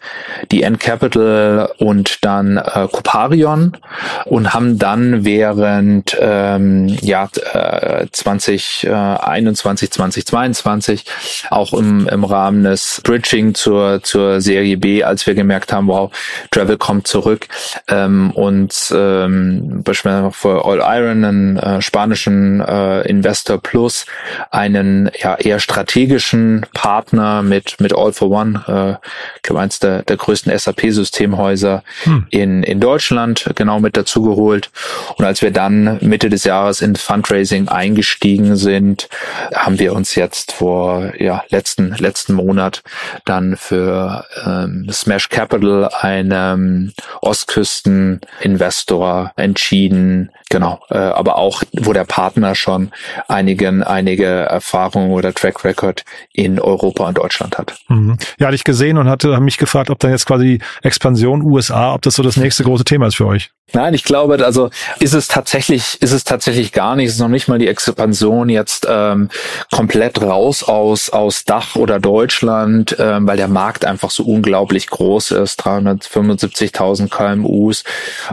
die 0.51 0.63
N 0.63 0.79
Capital 0.79 1.69
und 1.77 2.23
dann 2.23 2.57
äh, 2.57 2.87
Coparion 2.91 3.77
und 4.25 4.53
haben 4.53 4.77
dann 4.77 5.25
während 5.25 6.17
ähm, 6.19 6.87
ja, 7.01 7.29
äh, 7.53 8.07
2021, 8.11 9.91
2022 9.91 11.05
auch 11.49 11.73
im, 11.73 12.07
im 12.07 12.23
Rahmen 12.23 12.63
des 12.63 13.01
Bridging 13.03 13.53
zur, 13.53 14.01
zur 14.03 14.41
Serie 14.41 14.77
B, 14.77 15.03
als 15.03 15.27
wir 15.27 15.35
gemerkt 15.35 15.73
haben, 15.73 15.87
wow, 15.87 16.11
Travel 16.51 16.77
kommt 16.77 17.07
zurück 17.07 17.47
ähm, 17.87 18.31
und 18.31 18.73
äh, 18.91 19.14
ähm, 19.23 19.81
beispielsweise 19.83 20.31
für 20.31 20.65
All 20.65 20.79
Iron, 20.79 21.23
einen 21.23 21.57
äh, 21.57 21.81
spanischen 21.81 22.61
äh, 22.61 23.01
Investor 23.07 23.57
Plus, 23.57 24.05
einen 24.51 25.09
ja 25.17 25.35
eher 25.35 25.59
strategischen 25.59 26.65
Partner 26.73 27.41
mit 27.41 27.79
mit 27.79 27.95
All 27.95 28.13
for 28.13 28.29
One, 28.29 28.63
äh, 28.67 29.07
ich 29.37 29.41
glaube 29.43 29.61
eins 29.61 29.79
der, 29.79 30.03
der 30.03 30.17
größten 30.17 30.57
SAP-Systemhäuser 30.57 31.83
hm. 32.03 32.27
in 32.29 32.63
in 32.63 32.79
Deutschland 32.79 33.49
genau 33.55 33.79
mit 33.79 33.97
dazu 33.97 34.21
geholt. 34.21 34.69
Und 35.17 35.25
als 35.25 35.41
wir 35.41 35.51
dann 35.51 35.97
Mitte 36.01 36.29
des 36.29 36.43
Jahres 36.43 36.81
in 36.81 36.95
Fundraising 36.95 37.67
eingestiegen 37.67 38.55
sind, 38.55 39.09
haben 39.53 39.79
wir 39.79 39.93
uns 39.93 40.15
jetzt 40.15 40.51
vor 40.51 41.13
ja 41.19 41.43
letzten 41.49 41.93
letzten 41.95 42.33
Monat 42.33 42.83
dann 43.25 43.57
für 43.57 44.25
ähm, 44.45 44.87
Smash 44.91 45.29
Capital, 45.29 45.89
einem 45.99 46.93
Ostküsten-Investor 47.21 49.04
Investor 49.05 49.31
entschieden. 49.35 50.31
Genau, 50.49 50.79
äh, 50.89 50.97
aber 50.97 51.37
auch, 51.37 51.63
wo 51.73 51.93
der 51.93 52.05
Partner 52.05 52.55
schon 52.55 52.91
einigen, 53.27 53.83
einige 53.83 54.25
Erfahrungen 54.25 55.11
oder 55.11 55.33
Track 55.33 55.65
Record 55.65 56.03
in 56.33 56.59
Europa 56.59 57.07
und 57.07 57.17
Deutschland 57.17 57.57
hat. 57.57 57.77
Mhm. 57.89 58.17
Ja, 58.37 58.47
hatte 58.47 58.55
ich 58.55 58.63
gesehen 58.63 58.97
und 58.97 59.09
hatte 59.09 59.39
mich 59.39 59.57
gefragt, 59.57 59.89
ob 59.89 59.99
dann 59.99 60.11
jetzt 60.11 60.25
quasi 60.25 60.59
Expansion 60.83 61.41
USA, 61.41 61.93
ob 61.93 62.01
das 62.03 62.15
so 62.15 62.23
das 62.23 62.37
nächste 62.37 62.63
große 62.63 62.85
Thema 62.85 63.07
ist 63.07 63.15
für 63.15 63.25
euch. 63.25 63.51
Nein, 63.73 63.95
ich 63.95 64.03
glaube, 64.03 64.45
also 64.45 64.69
ist 64.99 65.13
es 65.13 65.27
tatsächlich, 65.27 65.99
ist 66.01 66.11
es 66.11 66.23
tatsächlich 66.23 66.71
gar 66.71 66.95
nicht. 66.95 67.07
Es 67.07 67.15
ist 67.15 67.19
noch 67.19 67.27
nicht 67.27 67.47
mal 67.47 67.57
die 67.57 67.67
Expansion 67.67 68.47
jetzt 68.47 68.85
ähm, 68.87 69.29
komplett 69.71 70.21
raus 70.21 70.63
aus 70.63 71.09
aus 71.09 71.45
Dach 71.45 71.75
oder 71.75 71.99
Deutschland, 71.99 72.95
ähm, 72.99 73.27
weil 73.27 73.37
der 73.37 73.47
Markt 73.47 73.83
einfach 73.83 74.11
so 74.11 74.23
unglaublich 74.23 74.87
groß 74.87 75.31
ist. 75.31 75.61
375.000 75.65 77.09
KMUs, 77.09 77.83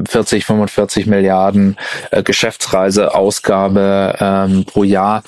40, 0.07 0.45
45 0.45 1.07
Milliarden 1.07 1.79
äh, 2.11 2.23
Geschäftsreiseausgabe 2.23 4.17
ähm, 4.21 4.65
pro 4.67 4.85
Jahr. 4.85 5.23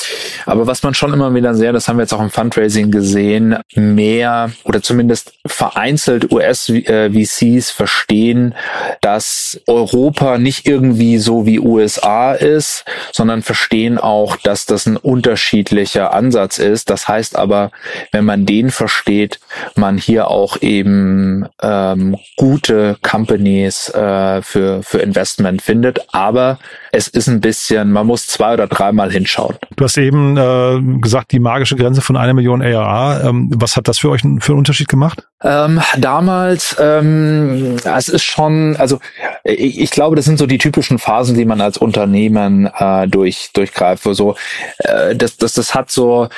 Aber 0.44 0.66
was 0.66 0.82
man 0.82 0.92
schon 0.92 1.14
immer 1.14 1.32
wieder 1.34 1.54
sehr, 1.54 1.72
das 1.72 1.88
haben 1.88 1.96
wir 1.96 2.02
jetzt 2.02 2.12
auch 2.12 2.20
im 2.20 2.30
Fundraising 2.30 2.90
gesehen, 2.90 3.56
mehr 3.74 4.52
oder 4.64 4.82
zumindest 4.82 5.32
vereinzelt 5.46 6.30
US-VCs 6.30 7.70
äh, 7.70 7.74
verstehen, 7.74 8.54
dass 9.00 9.60
Europa 9.66 9.93
Europa 9.94 10.38
nicht 10.38 10.66
irgendwie 10.66 11.18
so 11.18 11.46
wie 11.46 11.60
USA 11.60 12.32
ist, 12.32 12.84
sondern 13.12 13.42
verstehen 13.42 13.98
auch, 13.98 14.36
dass 14.36 14.66
das 14.66 14.86
ein 14.86 14.96
unterschiedlicher 14.96 16.12
Ansatz 16.12 16.58
ist. 16.58 16.90
Das 16.90 17.06
heißt 17.06 17.36
aber, 17.36 17.70
wenn 18.10 18.24
man 18.24 18.44
den 18.44 18.70
versteht, 18.70 19.38
man 19.76 19.96
hier 19.96 20.28
auch 20.28 20.60
eben 20.60 21.46
ähm, 21.62 22.16
gute 22.36 22.96
Companies 23.02 23.88
äh, 23.90 24.42
für, 24.42 24.82
für 24.82 24.98
Investment 24.98 25.62
findet. 25.62 26.00
Aber 26.12 26.58
es 26.94 27.08
ist 27.08 27.26
ein 27.26 27.40
bisschen, 27.40 27.90
man 27.90 28.06
muss 28.06 28.28
zwei 28.28 28.54
oder 28.54 28.68
dreimal 28.68 29.10
hinschauen. 29.10 29.56
Du 29.76 29.84
hast 29.84 29.96
eben 29.98 30.36
äh, 30.36 31.00
gesagt, 31.00 31.32
die 31.32 31.40
magische 31.40 31.74
Grenze 31.74 32.00
von 32.00 32.16
einer 32.16 32.34
Million 32.34 32.62
ARA. 32.62 33.28
Ähm, 33.28 33.50
was 33.56 33.76
hat 33.76 33.88
das 33.88 33.98
für 33.98 34.10
euch 34.10 34.20
für 34.20 34.52
einen 34.52 34.58
Unterschied 34.58 34.88
gemacht? 34.88 35.26
Ähm, 35.42 35.80
damals, 35.98 36.76
ähm, 36.80 37.76
es 37.84 38.08
ist 38.08 38.22
schon, 38.22 38.76
also 38.76 39.00
ich, 39.42 39.80
ich, 39.80 39.90
glaube, 39.90 40.14
das 40.14 40.24
sind 40.24 40.38
so 40.38 40.46
die 40.46 40.56
typischen 40.56 40.98
Phasen, 40.98 41.36
die 41.36 41.44
man 41.44 41.60
als 41.60 41.78
Unternehmen 41.78 42.70
äh, 42.78 43.08
durch 43.08 43.50
durchgreift. 43.52 44.04
So, 44.04 44.36
äh, 44.78 45.16
das, 45.16 45.36
das, 45.36 45.54
das 45.54 45.74
hat 45.74 45.90
so 45.90 46.28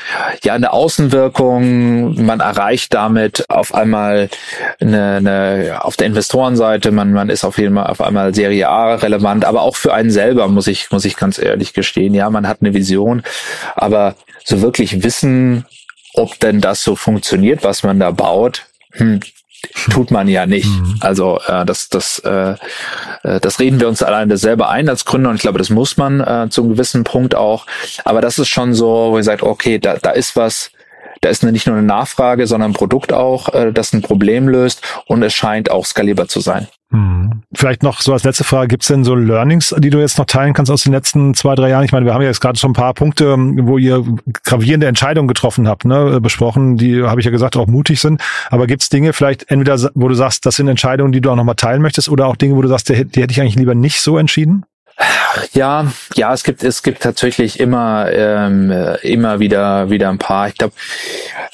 ja 0.43 0.55
eine 0.55 0.73
Außenwirkung. 0.73 2.25
Man 2.25 2.41
erreicht 2.41 2.95
damit 2.95 3.45
auf 3.49 3.75
einmal 3.75 4.31
eine, 4.81 5.17
eine 5.17 5.79
auf 5.83 5.97
der 5.97 6.07
Investorenseite. 6.07 6.91
Man 6.93 7.13
man 7.13 7.29
ist 7.29 7.45
auf 7.45 7.59
jeden 7.59 7.75
Fall 7.75 7.89
auf 7.89 8.01
einmal 8.01 8.35
Serie 8.35 8.69
A 8.69 8.95
relevant, 8.95 9.45
aber 9.45 9.61
auch 9.63 9.77
für 9.77 9.93
einen 9.93 10.11
selber 10.11 10.46
muss 10.55 10.67
ich 10.67 10.91
muss 10.91 11.05
ich 11.05 11.17
ganz 11.17 11.39
ehrlich 11.39 11.73
gestehen. 11.73 12.15
Ja, 12.15 12.31
man 12.31 12.47
hat 12.47 12.59
eine 12.61 12.75
Vision, 12.75 13.23
aber 13.75 14.17
so 14.45 14.63
wirklich 14.63 15.03
wissen, 15.03 15.65
ob 16.15 16.39
denn 16.41 16.61
das 16.61 16.83
so 16.83 16.97
funktioniert, 16.97 17.63
was 17.65 17.83
man 17.83 18.01
da 18.01 18.11
baut, 18.11 18.67
hm, 18.93 19.21
tut 19.91 20.11
man 20.11 20.29
ja 20.29 20.47
nicht. 20.47 20.69
Mhm. 20.69 20.97
Also 21.01 21.41
äh, 21.47 21.65
das, 21.65 21.89
das, 21.89 22.19
äh, 22.21 22.55
äh, 23.23 23.41
das 23.41 23.61
reden 23.61 23.81
wir 23.81 23.89
uns 23.89 24.03
alleine 24.03 24.37
selber 24.37 24.69
ein 24.69 24.89
als 24.89 25.05
Gründer 25.05 25.31
und 25.31 25.37
ich 25.37 25.43
glaube, 25.43 25.59
das 25.59 25.71
muss 25.71 25.97
man 25.97 26.21
äh, 26.21 26.49
zu 26.51 26.63
einem 26.63 26.73
gewissen 26.73 27.05
Punkt 27.05 27.35
auch. 27.35 27.67
Aber 28.05 28.21
das 28.21 28.39
ist 28.39 28.49
schon 28.49 28.75
so, 28.75 29.11
wo 29.11 29.17
ihr 29.17 29.25
sagt, 29.25 29.43
okay, 29.43 29.79
da, 29.79 29.97
da 29.97 30.11
ist 30.11 30.37
was, 30.37 30.71
da 31.21 31.29
ist 31.29 31.43
nicht 31.43 31.67
nur 31.67 31.77
eine 31.77 31.87
Nachfrage, 31.87 32.47
sondern 32.47 32.71
ein 32.71 32.75
Produkt 32.75 33.13
auch, 33.13 33.53
äh, 33.53 33.73
das 33.73 33.93
ein 33.93 34.03
Problem 34.03 34.49
löst 34.49 34.83
und 35.07 35.23
es 35.23 35.35
scheint 35.35 35.71
auch 35.71 35.85
skalierbar 35.85 36.29
zu 36.29 36.41
sein. 36.41 36.69
Hm. 36.93 37.43
Vielleicht 37.53 37.83
noch 37.83 38.01
so 38.01 38.13
als 38.13 38.23
letzte 38.23 38.45
Frage, 38.45 38.69
gibt 38.69 38.85
es 38.85 38.89
denn 38.89 39.03
so 39.03 39.17
Learnings, 39.17 39.75
die 39.79 39.91
du 39.91 39.99
jetzt 39.99 40.19
noch 40.19 40.25
teilen 40.25 40.55
kannst 40.55 40.71
aus 40.71 40.85
den 40.85 40.93
letzten 40.93 41.35
zwei, 41.35 41.57
drei 41.57 41.71
Jahren? 41.71 41.85
Ich 41.85 41.91
meine, 41.91 42.07
wir 42.07 42.15
haben 42.15 42.23
ja 42.23 42.29
jetzt 42.29 42.41
gerade 42.41 42.59
schon 42.59 42.71
ein 42.71 42.75
paar 42.75 42.95
Punkte, 42.95 43.37
wo 43.37 43.77
ihr 43.77 44.05
gravierende 44.45 44.87
Entscheidungen 44.87 45.27
getroffen 45.27 45.67
habt, 45.67 45.85
ne, 45.85 46.21
besprochen, 46.21 46.77
die, 46.77 47.03
habe 47.03 47.21
ich 47.21 47.25
ja 47.25 47.33
gesagt, 47.33 47.57
auch 47.57 47.67
mutig 47.67 48.01
sind. 48.01 48.23
Aber 48.51 48.69
gibt 48.69 48.83
es 48.83 48.89
Dinge 48.89 49.13
vielleicht 49.13 49.51
entweder, 49.51 49.91
wo 49.95 50.07
du 50.07 50.15
sagst, 50.15 50.47
das 50.47 50.57
sind 50.57 50.69
Entscheidungen, 50.69 51.11
die 51.11 51.21
du 51.21 51.31
auch 51.31 51.37
nochmal 51.37 51.57
teilen 51.57 51.83
möchtest, 51.83 52.09
oder 52.09 52.27
auch 52.27 52.37
Dinge, 52.37 52.55
wo 52.55 52.63
du 52.63 52.69
sagst, 52.69 52.89
die, 52.89 53.05
die 53.05 53.21
hätte 53.21 53.33
ich 53.33 53.41
eigentlich 53.41 53.57
lieber 53.57 53.75
nicht 53.75 54.01
so 54.01 54.17
entschieden? 54.17 54.65
Ja, 55.53 55.87
ja, 56.15 56.33
es 56.33 56.43
gibt 56.43 56.63
es 56.63 56.83
gibt 56.83 57.03
tatsächlich 57.03 57.61
immer 57.61 58.11
ähm, 58.11 58.73
immer 59.03 59.41
wieder 59.41 59.91
wieder 59.91 60.09
ein 60.09 60.17
paar. 60.17 60.49
Ich 60.49 60.55
glaube, 60.55 60.73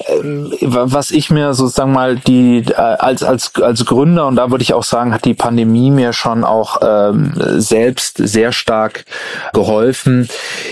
ähm, 0.07 0.53
was 0.61 1.11
ich 1.11 1.29
mir 1.29 1.53
sozusagen 1.53 1.91
mal 1.91 2.15
die 2.15 2.63
äh, 2.69 2.73
als 2.73 3.21
als 3.23 3.53
als 3.55 3.85
Gründer 3.85 4.27
und 4.27 4.37
da 4.37 4.49
würde 4.49 4.61
ich 4.61 4.73
auch 4.73 4.83
sagen, 4.83 5.13
hat 5.13 5.25
die 5.25 5.33
Pandemie 5.33 5.91
mir 5.91 6.13
schon 6.13 6.45
auch 6.45 6.77
ähm, 6.81 7.33
selbst 7.35 8.17
sehr 8.17 8.53
stark 8.53 9.03
geholfen. 9.51 10.29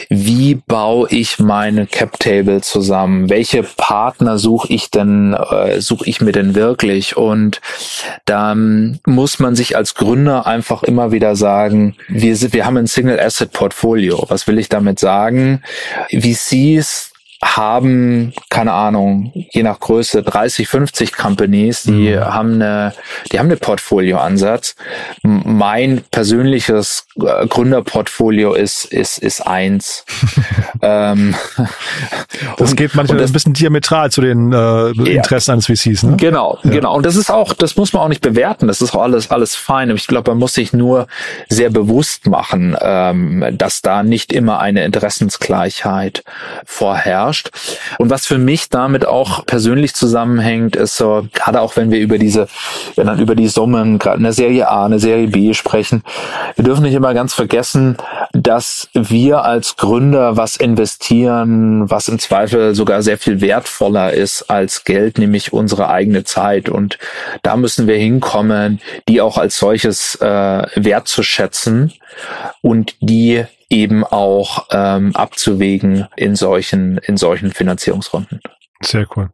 Wie 0.10 0.56
baue 0.56 1.10
ich 1.10 1.40
meine 1.40 1.88
Cap 1.88 2.20
Table 2.20 2.62
zusammen? 2.62 3.30
Welche 3.30 3.64
Partner 3.64 4.38
suche 4.38 4.72
ich 4.72 4.92
denn 4.92 5.34
äh, 5.34 5.82
suche 5.82 6.08
ich 6.08 6.22
mir 6.22 6.32
denn 6.32 6.56
wirklich? 6.56 7.18
Und 7.18 7.60
dann 8.24 9.00
muss 9.06 9.40
man 9.40 9.56
sich 9.56 9.76
als 9.76 9.96
Gründer 9.96 10.48
einfach 10.48 10.84
immer 10.84 11.12
wieder 11.12 11.36
sagen, 11.36 11.96
wir 12.08 12.38
sind 12.38 12.54
wir 12.54 12.61
wir 12.62 12.68
haben 12.68 12.78
ein 12.78 12.86
Single 12.86 13.20
Asset 13.20 13.54
Portfolio. 13.54 14.24
Was 14.28 14.46
will 14.46 14.60
ich 14.60 14.70
damit 14.70 15.00
sagen? 15.00 15.64
VCs 16.12 17.11
haben, 17.44 18.34
keine 18.50 18.72
Ahnung, 18.72 19.32
je 19.34 19.64
nach 19.64 19.80
Größe 19.80 20.22
30, 20.22 20.68
50 20.68 21.14
Companies, 21.14 21.84
die 21.84 22.16
mhm. 22.16 22.20
haben 22.20 22.54
eine, 22.54 22.94
die 23.32 23.40
haben 23.40 23.48
eine 23.48 23.58
Portfolioansatz. 23.58 24.76
Mein 25.24 26.04
persönliches 26.12 27.08
äh, 27.20 27.48
Gründerportfolio 27.48 28.54
ist, 28.54 28.86
ist, 28.86 29.18
ist 29.18 29.46
eins. 29.46 30.06
ähm, 30.84 31.34
das 32.58 32.72
und, 32.72 32.76
geht 32.78 32.94
manchmal 32.94 33.18
das, 33.18 33.32
ein 33.32 33.34
bisschen 33.34 33.54
diametral 33.54 34.12
zu 34.12 34.22
den 34.22 34.54
äh, 34.54 34.90
Interessen 35.12 35.50
ja, 35.50 35.54
eines 35.56 35.66
VCs, 35.66 36.04
ne? 36.04 36.18
Genau, 36.18 36.60
ja. 36.64 36.70
genau. 36.70 36.96
Und 36.96 37.08
das 37.08 37.16
ist 37.16 37.32
auch, 37.32 37.54
das 37.54 37.76
muss 37.76 37.92
man 37.92 38.04
auch 38.04 38.10
nicht 38.10 38.22
bewerten. 38.22 38.68
Das 38.68 38.82
ist 38.82 38.94
auch 38.94 39.02
alles, 39.02 39.32
alles 39.32 39.56
fein. 39.56 39.90
Ich 39.90 40.06
glaube, 40.06 40.30
man 40.32 40.38
muss 40.38 40.54
sich 40.54 40.74
nur 40.74 41.08
sehr 41.50 41.72
bewusst 41.72 42.28
machen, 42.28 42.78
ähm, 42.80 43.46
dass 43.54 43.82
da 43.82 44.04
nicht 44.04 44.32
immer 44.32 44.60
eine 44.60 44.86
Interessensgleichheit 44.86 46.24
vorherrscht 46.66 47.31
herrscht. 47.32 47.52
Und 47.98 48.10
was 48.10 48.26
für 48.26 48.38
mich 48.38 48.70
damit 48.70 49.06
auch 49.06 49.46
persönlich 49.46 49.94
zusammenhängt, 49.94 50.76
ist 50.76 50.98
so, 50.98 51.28
gerade 51.34 51.62
auch 51.62 51.76
wenn 51.78 51.92
wir 51.92 52.00
über 52.00 52.18
diese, 52.18 52.48
wenn 52.96 53.08
dann 53.08 53.20
über 53.20 53.36
die 53.36 53.48
Summen, 53.48 54.00
gerade 54.00 54.18
eine 54.18 54.34
Serie 54.34 54.68
A, 54.68 54.86
eine 54.86 55.00
Serie 55.00 55.28
B 55.28 55.54
sprechen, 55.54 56.04
wir 56.56 56.66
dürfen 56.66 56.84
nicht 56.84 56.94
immer 56.94 57.14
ganz 57.14 57.34
vergessen, 57.34 57.98
dass 58.34 58.90
wir 58.94 59.44
als 59.46 59.78
Gründer 59.78 60.38
was 60.38 60.58
investieren, 60.58 61.90
was 61.90 62.08
im 62.08 62.20
Zweifel 62.20 62.76
sogar 62.76 63.02
sehr 63.02 63.18
viel 63.18 63.42
wertvoller 63.42 64.14
ist 64.14 64.50
als 64.50 64.84
Geld, 64.84 65.18
nämlich 65.18 65.54
unsere 65.54 65.90
eigene 65.90 66.24
Zeit. 66.24 66.70
Und 66.70 66.98
da 67.44 67.56
müssen 67.56 67.88
wir 67.88 67.98
hinkommen, 67.98 68.82
die 69.08 69.22
auch 69.22 69.38
als 69.38 69.58
solches 69.58 70.16
äh, 70.16 70.66
wertzuschätzen 70.76 71.94
und 72.62 72.96
die 73.00 73.46
eben 73.72 74.04
auch 74.04 74.68
ähm, 74.72 75.16
abzuwägen 75.16 76.08
in 76.16 76.36
solchen, 76.36 76.98
in 77.00 77.18
solchen 77.18 77.52
Finanzierungsrunden. 77.52 78.42
Sehr 78.84 79.06
cool. 79.16 79.30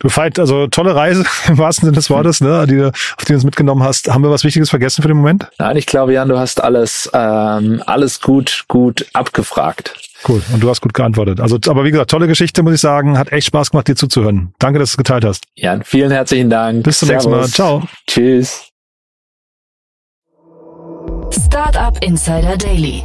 Du 0.00 0.08
Veit, 0.08 0.38
also 0.38 0.66
tolle 0.66 0.94
Reise 0.94 1.24
im 1.48 1.58
wahrsten 1.58 1.86
Sinne 1.86 1.96
des 1.96 2.10
Wortes, 2.10 2.40
ne, 2.40 2.66
die, 2.66 2.82
auf 2.82 3.24
die 3.24 3.26
du 3.26 3.34
uns 3.34 3.44
mitgenommen 3.44 3.82
hast. 3.82 4.08
Haben 4.12 4.22
wir 4.22 4.30
was 4.30 4.44
Wichtiges 4.44 4.70
vergessen 4.70 5.02
für 5.02 5.08
den 5.08 5.16
Moment? 5.16 5.48
Nein, 5.58 5.76
ich 5.76 5.86
glaube, 5.86 6.12
Jan, 6.12 6.28
du 6.28 6.38
hast 6.38 6.62
alles, 6.62 7.08
ähm, 7.12 7.82
alles 7.86 8.20
gut, 8.20 8.64
gut 8.68 9.06
abgefragt. 9.12 9.94
Cool. 10.28 10.42
Und 10.52 10.60
du 10.60 10.68
hast 10.68 10.80
gut 10.80 10.94
geantwortet. 10.94 11.40
Also, 11.40 11.58
aber 11.68 11.84
wie 11.84 11.92
gesagt, 11.92 12.10
tolle 12.10 12.26
Geschichte, 12.26 12.64
muss 12.64 12.74
ich 12.74 12.80
sagen. 12.80 13.18
Hat 13.18 13.30
echt 13.30 13.46
Spaß 13.46 13.70
gemacht, 13.70 13.86
dir 13.86 13.94
zuzuhören. 13.94 14.52
Danke, 14.58 14.80
dass 14.80 14.90
du 14.90 14.94
es 14.94 14.96
geteilt 14.96 15.24
hast. 15.24 15.44
Jan, 15.54 15.84
vielen 15.84 16.10
herzlichen 16.10 16.50
Dank. 16.50 16.82
Bis 16.82 16.98
zum 16.98 17.06
Servus. 17.06 17.26
nächsten 17.26 17.40
Mal. 17.40 17.48
Ciao. 17.48 17.82
Tschüss. 18.08 18.64
Startup 21.30 22.02
Insider 22.02 22.56
Daily 22.56 23.04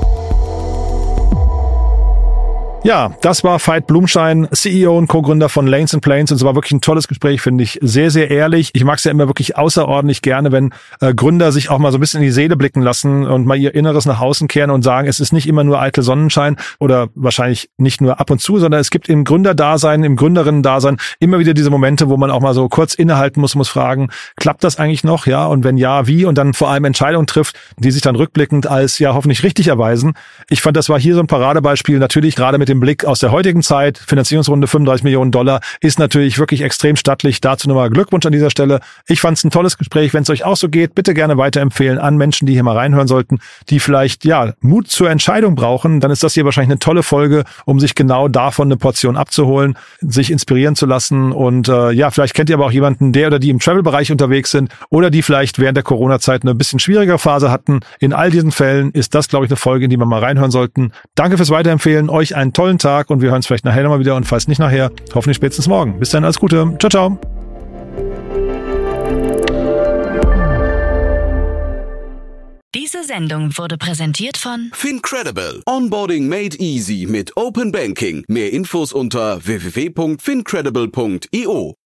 Ja, 2.83 3.13
das 3.21 3.43
war 3.43 3.59
Veit 3.59 3.85
Blumschein, 3.85 4.47
CEO 4.51 4.97
und 4.97 5.05
Co-Gründer 5.05 5.49
von 5.49 5.67
Lanes 5.67 5.93
and 5.93 6.01
Planes. 6.01 6.31
Und 6.31 6.37
es 6.37 6.43
war 6.43 6.55
wirklich 6.55 6.71
ein 6.71 6.81
tolles 6.81 7.07
Gespräch, 7.07 7.39
finde 7.39 7.63
ich. 7.63 7.77
Sehr, 7.83 8.09
sehr 8.09 8.31
ehrlich. 8.31 8.71
Ich 8.73 8.83
mag 8.83 8.97
es 8.97 9.03
ja 9.03 9.11
immer 9.11 9.27
wirklich 9.27 9.55
außerordentlich 9.55 10.23
gerne, 10.23 10.51
wenn 10.51 10.73
äh, 10.99 11.13
Gründer 11.13 11.51
sich 11.51 11.69
auch 11.69 11.77
mal 11.77 11.91
so 11.91 11.99
ein 11.99 12.01
bisschen 12.01 12.21
in 12.21 12.25
die 12.25 12.31
Seele 12.31 12.57
blicken 12.57 12.81
lassen 12.81 13.27
und 13.27 13.45
mal 13.45 13.55
ihr 13.55 13.75
Inneres 13.75 14.07
nach 14.07 14.19
außen 14.19 14.47
kehren 14.47 14.71
und 14.71 14.81
sagen, 14.81 15.07
es 15.07 15.19
ist 15.19 15.31
nicht 15.31 15.47
immer 15.47 15.63
nur 15.63 15.79
eitel 15.79 16.03
Sonnenschein 16.03 16.57
oder 16.79 17.09
wahrscheinlich 17.13 17.69
nicht 17.77 18.01
nur 18.01 18.19
ab 18.19 18.31
und 18.31 18.41
zu, 18.41 18.57
sondern 18.57 18.81
es 18.81 18.89
gibt 18.89 19.09
im 19.09 19.25
Gründerdasein, 19.25 20.03
im 20.03 20.15
Gründerinnen-Dasein 20.15 20.97
immer 21.19 21.37
wieder 21.37 21.53
diese 21.53 21.69
Momente, 21.69 22.09
wo 22.09 22.17
man 22.17 22.31
auch 22.31 22.41
mal 22.41 22.55
so 22.55 22.67
kurz 22.67 22.95
innehalten 22.95 23.41
muss, 23.41 23.53
muss 23.53 23.69
fragen, 23.69 24.09
klappt 24.37 24.63
das 24.63 24.79
eigentlich 24.79 25.03
noch? 25.03 25.27
Ja, 25.27 25.45
und 25.45 25.63
wenn 25.63 25.77
ja, 25.77 26.07
wie? 26.07 26.25
Und 26.25 26.39
dann 26.39 26.55
vor 26.55 26.71
allem 26.71 26.85
Entscheidungen 26.85 27.27
trifft, 27.27 27.55
die 27.77 27.91
sich 27.91 28.01
dann 28.01 28.15
rückblickend 28.15 28.65
als 28.65 28.97
ja 28.97 29.13
hoffentlich 29.13 29.43
richtig 29.43 29.67
erweisen. 29.67 30.13
Ich 30.49 30.63
fand, 30.63 30.75
das 30.75 30.89
war 30.89 30.99
hier 30.99 31.13
so 31.13 31.19
ein 31.19 31.27
Paradebeispiel, 31.27 31.99
natürlich 31.99 32.35
gerade 32.35 32.57
mit 32.57 32.70
dem 32.71 32.79
Blick 32.79 33.05
aus 33.05 33.19
der 33.19 33.31
heutigen 33.31 33.61
Zeit. 33.61 33.97
Finanzierungsrunde 33.97 34.67
35 34.67 35.03
Millionen 35.03 35.31
Dollar 35.31 35.59
ist 35.81 35.99
natürlich 35.99 36.39
wirklich 36.39 36.61
extrem 36.61 36.95
stattlich. 36.95 37.41
Dazu 37.41 37.67
nochmal 37.67 37.89
Glückwunsch 37.89 38.25
an 38.25 38.31
dieser 38.31 38.49
Stelle. 38.49 38.79
Ich 39.07 39.21
fand 39.21 39.37
es 39.37 39.43
ein 39.43 39.51
tolles 39.51 39.77
Gespräch. 39.77 40.13
Wenn 40.13 40.23
es 40.23 40.29
euch 40.29 40.43
auch 40.45 40.57
so 40.57 40.69
geht, 40.69 40.95
bitte 40.95 41.13
gerne 41.13 41.37
weiterempfehlen 41.37 41.99
an 41.99 42.17
Menschen, 42.17 42.45
die 42.45 42.53
hier 42.53 42.63
mal 42.63 42.77
reinhören 42.77 43.07
sollten, 43.07 43.39
die 43.69 43.79
vielleicht 43.79 44.25
ja 44.25 44.53
Mut 44.61 44.87
zur 44.87 45.09
Entscheidung 45.09 45.55
brauchen. 45.55 45.99
Dann 45.99 46.11
ist 46.11 46.23
das 46.23 46.33
hier 46.33 46.45
wahrscheinlich 46.45 46.71
eine 46.71 46.79
tolle 46.79 47.03
Folge, 47.03 47.43
um 47.65 47.79
sich 47.79 47.93
genau 47.93 48.27
davon 48.27 48.69
eine 48.69 48.77
Portion 48.77 49.17
abzuholen, 49.17 49.77
sich 49.99 50.31
inspirieren 50.31 50.75
zu 50.75 50.85
lassen. 50.85 51.31
Und 51.31 51.67
äh, 51.67 51.91
ja, 51.91 52.09
vielleicht 52.09 52.33
kennt 52.33 52.49
ihr 52.49 52.55
aber 52.55 52.65
auch 52.65 52.71
jemanden, 52.71 53.11
der 53.11 53.27
oder 53.27 53.39
die 53.39 53.49
im 53.49 53.59
Travel-Bereich 53.59 54.11
unterwegs 54.11 54.51
sind 54.51 54.71
oder 54.89 55.09
die 55.09 55.21
vielleicht 55.21 55.59
während 55.59 55.75
der 55.75 55.83
Corona-Zeit 55.83 56.43
eine 56.43 56.55
bisschen 56.55 56.79
schwierigere 56.79 57.19
Phase 57.19 57.51
hatten. 57.51 57.81
In 57.99 58.13
all 58.13 58.31
diesen 58.31 58.51
Fällen 58.51 58.91
ist 58.91 59.13
das, 59.13 59.27
glaube 59.27 59.45
ich, 59.45 59.51
eine 59.51 59.57
Folge, 59.57 59.85
in 59.85 59.89
die 59.89 59.97
wir 59.97 60.05
mal 60.05 60.19
reinhören 60.19 60.51
sollten. 60.51 60.91
Danke 61.15 61.37
fürs 61.37 61.49
Weiterempfehlen. 61.49 62.09
Euch 62.09 62.35
einen 62.35 62.53
tollen 62.61 62.77
Tag 62.77 63.09
und 63.09 63.21
wir 63.21 63.29
hören 63.29 63.37
uns 63.37 63.47
vielleicht 63.47 63.65
nachher 63.65 63.81
nochmal 63.81 63.99
wieder 63.99 64.15
und 64.15 64.25
falls 64.25 64.47
nicht 64.47 64.59
nachher, 64.59 64.91
hoffentlich 65.15 65.37
spätestens 65.37 65.67
morgen. 65.67 65.97
Bis 65.97 66.11
dann, 66.11 66.23
alles 66.23 66.37
Gute. 66.37 66.77
Ciao, 66.79 66.91
ciao. 66.91 67.17
Diese 72.75 73.03
Sendung 73.03 73.57
wurde 73.57 73.79
präsentiert 73.79 74.37
von 74.37 74.69
Fincredible. 74.73 75.63
Onboarding 75.65 76.29
made 76.29 76.55
easy 76.59 77.07
mit 77.09 77.35
Open 77.35 77.71
Banking. 77.71 78.23
Mehr 78.27 78.53
Infos 78.53 78.93
unter 78.93 79.43
www.fincredible.io. 79.43 81.80